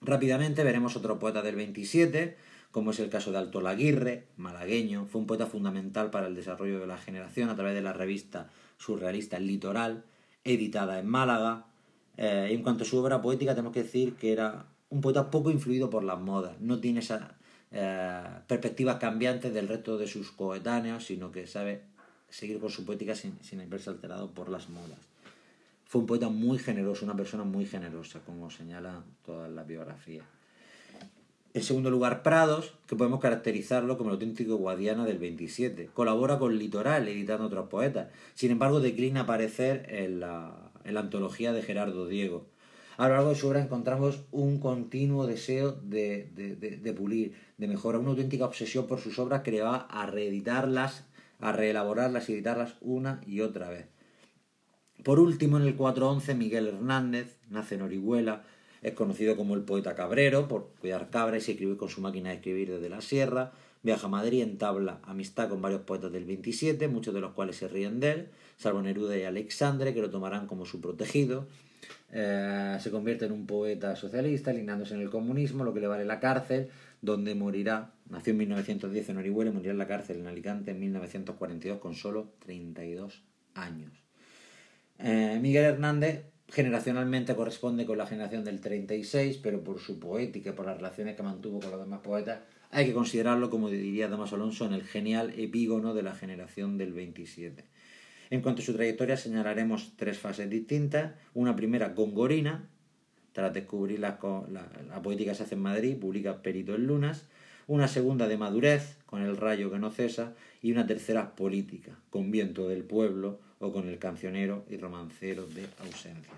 Rápidamente 0.00 0.62
veremos 0.64 0.96
otro 0.96 1.18
poeta 1.18 1.42
del 1.42 1.56
27, 1.56 2.36
como 2.70 2.90
es 2.90 3.00
el 3.00 3.08
caso 3.08 3.32
de 3.32 3.38
Alto 3.38 3.60
Laguirre, 3.60 4.26
malagueño, 4.36 5.06
fue 5.06 5.20
un 5.20 5.26
poeta 5.26 5.46
fundamental 5.46 6.10
para 6.10 6.26
el 6.26 6.34
desarrollo 6.34 6.80
de 6.80 6.86
la 6.86 6.98
generación 6.98 7.48
a 7.48 7.56
través 7.56 7.74
de 7.74 7.82
la 7.82 7.92
revista 7.92 8.50
surrealista 8.76 9.36
El 9.36 9.46
Litoral, 9.46 10.04
editada 10.44 10.98
en 10.98 11.06
Málaga. 11.06 11.66
Eh, 12.16 12.48
en 12.50 12.62
cuanto 12.62 12.84
a 12.84 12.86
su 12.86 12.98
obra 12.98 13.22
poética, 13.22 13.54
tenemos 13.54 13.72
que 13.72 13.82
decir 13.82 14.14
que 14.14 14.32
era 14.32 14.66
un 14.90 15.00
poeta 15.00 15.30
poco 15.30 15.50
influido 15.50 15.90
por 15.90 16.04
las 16.04 16.18
modas, 16.18 16.60
no 16.60 16.80
tiene 16.80 17.00
esa 17.00 17.36
eh, 17.70 18.22
perspectivas 18.46 18.96
cambiantes 18.96 19.52
del 19.52 19.68
resto 19.68 19.98
de 19.98 20.06
sus 20.06 20.30
coetáneos, 20.30 21.04
sino 21.04 21.30
que 21.30 21.46
sabe 21.46 21.82
seguir 22.30 22.60
con 22.60 22.70
su 22.70 22.84
poética 22.84 23.14
sin, 23.14 23.38
sin 23.42 23.60
alterado 23.60 24.30
por 24.30 24.48
las 24.48 24.68
modas. 24.68 24.98
Fue 25.84 26.00
un 26.00 26.06
poeta 26.06 26.28
muy 26.28 26.58
generoso, 26.58 27.04
una 27.04 27.16
persona 27.16 27.44
muy 27.44 27.64
generosa, 27.64 28.20
como 28.24 28.50
señala 28.50 29.04
toda 29.24 29.48
la 29.48 29.64
biografía. 29.64 30.22
En 31.54 31.62
segundo 31.62 31.90
lugar, 31.90 32.22
Prados, 32.22 32.74
que 32.86 32.94
podemos 32.94 33.20
caracterizarlo 33.20 33.96
como 33.96 34.10
el 34.10 34.14
auténtico 34.14 34.56
guadiana 34.56 35.06
del 35.06 35.18
27. 35.18 35.86
Colabora 35.94 36.38
con 36.38 36.58
Litoral, 36.58 37.08
editando 37.08 37.46
otros 37.46 37.68
poetas. 37.68 38.08
Sin 38.34 38.50
embargo, 38.50 38.80
declina 38.80 39.22
aparecer 39.22 39.86
en 39.88 40.20
la, 40.20 40.70
en 40.84 40.94
la 40.94 41.00
antología 41.00 41.52
de 41.52 41.62
Gerardo 41.62 42.06
Diego. 42.06 42.46
A 42.98 43.06
lo 43.06 43.14
largo 43.14 43.30
de 43.30 43.36
su 43.36 43.46
obra 43.46 43.62
encontramos 43.62 44.24
un 44.32 44.58
continuo 44.58 45.28
deseo 45.28 45.70
de, 45.70 46.32
de, 46.34 46.56
de, 46.56 46.92
pulir, 46.92 47.32
de 47.56 47.68
mejorar, 47.68 48.00
una 48.00 48.10
auténtica 48.10 48.44
obsesión 48.44 48.88
por 48.88 48.98
sus 48.98 49.20
obras 49.20 49.42
que 49.42 49.52
le 49.52 49.62
va 49.62 49.76
a 49.76 50.06
reeditarlas, 50.06 51.04
a 51.38 51.52
reelaborarlas 51.52 52.28
y 52.28 52.32
editarlas 52.32 52.74
una 52.80 53.20
y 53.24 53.40
otra 53.40 53.70
vez. 53.70 53.86
Por 55.04 55.20
último, 55.20 55.58
en 55.58 55.62
el 55.62 55.76
411, 55.76 56.34
Miguel 56.34 56.66
Hernández 56.66 57.38
nace 57.48 57.76
en 57.76 57.82
Orihuela, 57.82 58.42
es 58.82 58.94
conocido 58.94 59.36
como 59.36 59.54
el 59.54 59.62
poeta 59.62 59.94
cabrero 59.94 60.48
por 60.48 60.70
cuidar 60.80 61.08
cabras 61.10 61.46
y 61.46 61.52
escribir 61.52 61.76
con 61.76 61.90
su 61.90 62.00
máquina 62.00 62.30
de 62.30 62.36
escribir 62.36 62.68
desde 62.68 62.88
la 62.88 63.00
sierra. 63.00 63.52
Viaja 63.84 64.08
a 64.08 64.10
Madrid, 64.10 64.42
entabla 64.42 64.98
amistad 65.04 65.48
con 65.48 65.62
varios 65.62 65.82
poetas 65.82 66.10
del 66.10 66.24
27, 66.24 66.88
muchos 66.88 67.14
de 67.14 67.20
los 67.20 67.30
cuales 67.30 67.54
se 67.54 67.68
ríen 67.68 68.00
de 68.00 68.10
él, 68.10 68.28
salvo 68.56 68.82
Neruda 68.82 69.16
y 69.16 69.22
Alexandre, 69.22 69.94
que 69.94 70.00
lo 70.00 70.10
tomarán 70.10 70.48
como 70.48 70.66
su 70.66 70.80
protegido. 70.80 71.46
Eh, 72.10 72.78
se 72.80 72.90
convierte 72.90 73.26
en 73.26 73.32
un 73.32 73.46
poeta 73.46 73.94
socialista, 73.96 74.50
alineándose 74.50 74.94
en 74.94 75.00
el 75.00 75.10
comunismo, 75.10 75.64
lo 75.64 75.74
que 75.74 75.80
le 75.80 75.86
vale 75.86 76.04
la 76.04 76.20
cárcel, 76.20 76.70
donde 77.02 77.34
morirá. 77.34 77.92
Nació 78.08 78.32
en 78.32 78.38
1910 78.38 79.10
en 79.10 79.18
Orihuela 79.18 79.50
morirá 79.50 79.72
en 79.72 79.78
la 79.78 79.86
cárcel 79.86 80.18
en 80.18 80.26
Alicante 80.26 80.70
en 80.70 80.80
1942 80.80 81.78
con 81.78 81.94
solo 81.94 82.32
32 82.40 83.22
años. 83.54 83.92
Eh, 84.98 85.38
Miguel 85.40 85.64
Hernández 85.64 86.24
generacionalmente 86.48 87.36
corresponde 87.36 87.84
con 87.84 87.98
la 87.98 88.06
generación 88.06 88.42
del 88.42 88.60
36, 88.60 89.38
pero 89.42 89.62
por 89.62 89.78
su 89.78 90.00
poética 90.00 90.54
por 90.54 90.66
las 90.66 90.76
relaciones 90.76 91.14
que 91.14 91.22
mantuvo 91.22 91.60
con 91.60 91.70
los 91.70 91.80
demás 91.80 92.00
poetas, 92.00 92.40
hay 92.70 92.86
que 92.86 92.94
considerarlo, 92.94 93.50
como 93.50 93.70
diría 93.70 94.08
Damas 94.08 94.32
Alonso, 94.32 94.66
en 94.66 94.72
el 94.72 94.84
genial 94.84 95.32
epígono 95.36 95.94
de 95.94 96.02
la 96.02 96.14
generación 96.14 96.78
del 96.78 96.92
27. 96.92 97.64
En 98.30 98.42
cuanto 98.42 98.62
a 98.62 98.64
su 98.64 98.74
trayectoria, 98.74 99.16
señalaremos 99.16 99.92
tres 99.96 100.18
fases 100.18 100.50
distintas. 100.50 101.12
Una 101.34 101.56
primera, 101.56 101.90
gongorina, 101.90 102.68
tras 103.32 103.54
descubrir 103.54 104.00
la, 104.00 104.18
la, 104.50 105.02
poética 105.02 105.34
se 105.34 105.44
hace 105.44 105.54
en 105.54 105.62
Madrid, 105.62 105.96
publica 105.96 106.42
Perito 106.42 106.74
en 106.74 106.86
Lunas. 106.86 107.26
Una 107.66 107.88
segunda 107.88 108.28
de 108.28 108.36
madurez, 108.36 108.96
con 109.06 109.22
el 109.22 109.36
rayo 109.36 109.70
que 109.70 109.78
no 109.78 109.90
cesa. 109.90 110.34
Y 110.62 110.72
una 110.72 110.86
tercera, 110.86 111.34
política, 111.36 111.98
con 112.10 112.30
viento 112.30 112.68
del 112.68 112.84
pueblo, 112.84 113.40
o 113.60 113.72
con 113.72 113.88
el 113.88 113.98
cancionero 113.98 114.64
y 114.68 114.76
romancero 114.76 115.46
de 115.46 115.66
ausencia. 115.84 116.32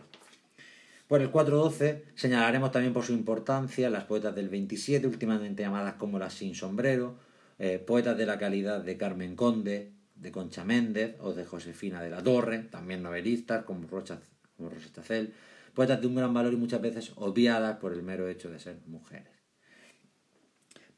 Por 1.07 1.20
el 1.20 1.31
412 1.31 2.05
señalaremos 2.14 2.70
también 2.70 2.92
por 2.92 3.05
su 3.05 3.12
importancia 3.12 3.90
las 3.90 4.05
poetas 4.05 4.35
del 4.35 4.48
27, 4.48 5.07
últimamente 5.07 5.62
llamadas 5.62 5.94
como 5.94 6.18
las 6.18 6.35
sin 6.35 6.55
sombrero, 6.55 7.16
eh, 7.59 7.83
poetas 7.85 8.16
de 8.16 8.26
la 8.26 8.38
calidad 8.38 8.81
de 8.83 8.96
Carmen 8.96 9.37
Conde, 9.37 9.90
de 10.21 10.31
Concha 10.31 10.65
Méndez 10.65 11.17
o 11.21 11.33
de 11.33 11.45
Josefina 11.45 12.03
de 12.03 12.11
la 12.11 12.23
Torre, 12.23 12.59
también 12.71 13.03
novelistas 13.03 13.65
como 13.65 13.89
Rocha, 13.89 14.21
como 14.57 14.71
Chacel, 14.95 15.33
poetas 15.75 16.01
de 16.01 16.07
un 16.07 16.15
gran 16.15 16.35
valor 16.35 16.53
y 16.53 16.57
muchas 16.57 16.81
veces 16.81 17.13
obviadas 17.17 17.79
por 17.79 17.93
el 17.93 18.03
mero 18.03 18.29
hecho 18.29 18.51
de 18.51 18.59
ser 18.59 18.79
mujeres. 18.87 19.41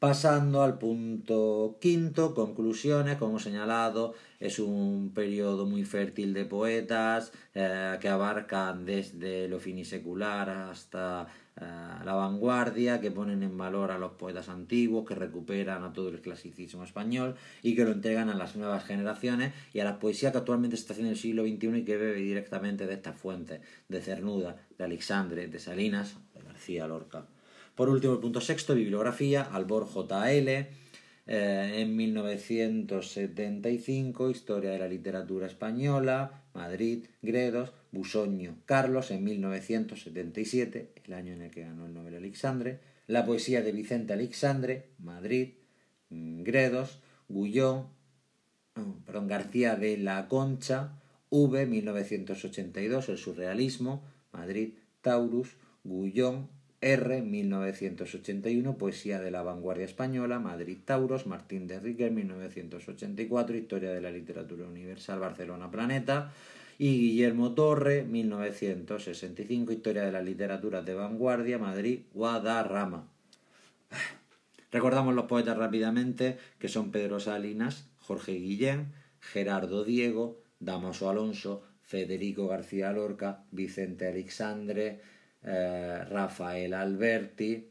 Pasando 0.03 0.63
al 0.63 0.79
punto 0.79 1.77
quinto, 1.79 2.33
conclusiones, 2.33 3.15
como 3.15 3.39
señalado, 3.39 4.13
es 4.37 4.59
un 4.59 5.13
periodo 5.13 5.65
muy 5.65 5.85
fértil 5.85 6.33
de 6.33 6.43
poetas 6.43 7.31
eh, 7.53 7.97
que 8.01 8.09
abarcan 8.09 8.83
desde 8.83 9.47
lo 9.47 9.61
finisecular 9.61 10.49
hasta 10.49 11.27
la 11.55 12.13
vanguardia, 12.13 12.99
que 12.99 13.11
ponen 13.11 13.43
en 13.43 13.57
valor 13.57 13.91
a 13.91 13.97
los 13.97 14.13
poetas 14.13 14.49
antiguos, 14.49 15.07
que 15.07 15.15
recuperan 15.15 15.83
a 15.83 15.93
todo 15.93 16.09
el 16.09 16.21
clasicismo 16.21 16.83
español 16.83 17.35
y 17.61 17.75
que 17.75 17.85
lo 17.85 17.91
entregan 17.91 18.29
a 18.29 18.35
las 18.35 18.55
nuevas 18.55 18.83
generaciones 18.83 19.53
y 19.73 19.79
a 19.79 19.83
la 19.83 19.99
poesía 19.99 20.31
que 20.31 20.39
actualmente 20.39 20.75
se 20.75 20.81
está 20.81 20.93
haciendo 20.93 21.09
en 21.09 21.15
el 21.15 21.19
siglo 21.19 21.43
XXI 21.43 21.77
y 21.77 21.85
que 21.85 21.97
bebe 21.97 22.19
directamente 22.19 22.87
de 22.87 22.95
estas 22.95 23.15
fuentes, 23.15 23.61
de 23.87 24.01
Cernuda, 24.01 24.57
de 24.77 24.83
Alexandre, 24.83 25.47
de 25.47 25.59
Salinas, 25.59 26.17
de 26.33 26.41
García 26.41 26.87
Lorca. 26.87 27.27
Por 27.75 27.89
último, 27.89 28.13
el 28.13 28.19
punto 28.19 28.41
sexto, 28.41 28.75
bibliografía, 28.75 29.43
Albor 29.43 29.85
J.L., 29.85 30.83
eh, 31.25 31.71
en 31.77 31.95
1975, 31.95 34.29
Historia 34.29 34.71
de 34.71 34.79
la 34.79 34.89
Literatura 34.89 35.47
Española, 35.47 36.43
Madrid, 36.53 37.05
Gredos, 37.21 37.71
Busoño, 37.93 38.57
Carlos, 38.65 39.11
en 39.11 39.23
1977, 39.23 40.89
el 41.05 41.13
año 41.13 41.33
en 41.33 41.43
el 41.43 41.51
que 41.51 41.61
ganó 41.61 41.85
el 41.85 41.93
Nobel 41.93 42.15
Alexandre, 42.15 42.79
La 43.05 43.23
poesía 43.23 43.61
de 43.61 43.71
Vicente 43.71 44.13
Alexandre, 44.13 44.89
Madrid, 44.97 45.53
Gredos, 46.09 46.99
Gullón, 47.29 47.87
perdón, 49.05 49.27
García 49.27 49.75
de 49.75 49.97
la 49.97 50.27
Concha, 50.27 50.99
V, 51.29 51.67
1982, 51.67 53.09
El 53.09 53.17
Surrealismo, 53.19 54.03
Madrid, 54.31 54.73
Taurus, 55.01 55.55
Gullón, 55.83 56.49
R, 56.81 57.21
1981, 57.21 58.77
Poesía 58.77 59.21
de 59.21 59.29
la 59.29 59.43
Vanguardia 59.43 59.85
Española, 59.85 60.39
Madrid 60.39 60.79
Tauros, 60.83 61.27
Martín 61.27 61.67
de 61.67 61.79
Riquer, 61.79 62.11
1984, 62.11 63.55
Historia 63.55 63.91
de 63.91 64.01
la 64.01 64.09
Literatura 64.09 64.65
Universal, 64.65 65.19
Barcelona 65.19 65.69
Planeta, 65.69 66.33
y 66.83 66.99
Guillermo 66.99 67.53
Torre, 67.53 68.03
1965, 68.03 69.71
Historia 69.71 70.03
de 70.03 70.11
la 70.11 70.21
Literatura 70.21 70.81
de 70.81 70.93
Vanguardia, 70.93 71.57
Madrid, 71.57 72.01
Guadarrama. 72.13 73.07
Recordamos 74.69 75.15
los 75.15 75.23
poetas 75.23 75.55
rápidamente, 75.55 76.37
que 76.59 76.67
son 76.67 76.91
Pedro 76.91 77.21
Salinas, 77.21 77.87
Jorge 77.99 78.33
Guillén, 78.33 78.91
Gerardo 79.21 79.85
Diego, 79.85 80.41
Damaso 80.59 81.09
Alonso, 81.09 81.63
Federico 81.83 82.49
García 82.49 82.91
Lorca, 82.91 83.45
Vicente 83.51 84.09
Alexandre, 84.09 84.99
eh, 85.41 86.03
Rafael 86.09 86.73
Alberti, 86.73 87.69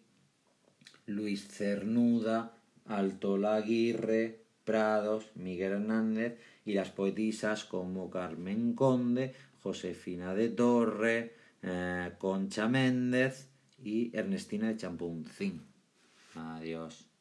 Luis 1.04 1.48
Cernuda, 1.48 2.54
Alto 2.86 3.36
Laguirre, 3.36 4.40
Prados, 4.64 5.32
Miguel 5.34 5.72
Hernández 5.72 6.38
y 6.64 6.74
las 6.74 6.90
poetisas 6.90 7.64
como 7.64 8.10
Carmen 8.10 8.74
Conde, 8.74 9.34
Josefina 9.62 10.34
de 10.34 10.48
Torre, 10.48 11.34
eh, 11.62 12.12
Concha 12.18 12.68
Méndez 12.68 13.48
y 13.82 14.16
Ernestina 14.16 14.68
de 14.68 14.76
Champuncín. 14.76 15.62
Adiós. 16.34 17.11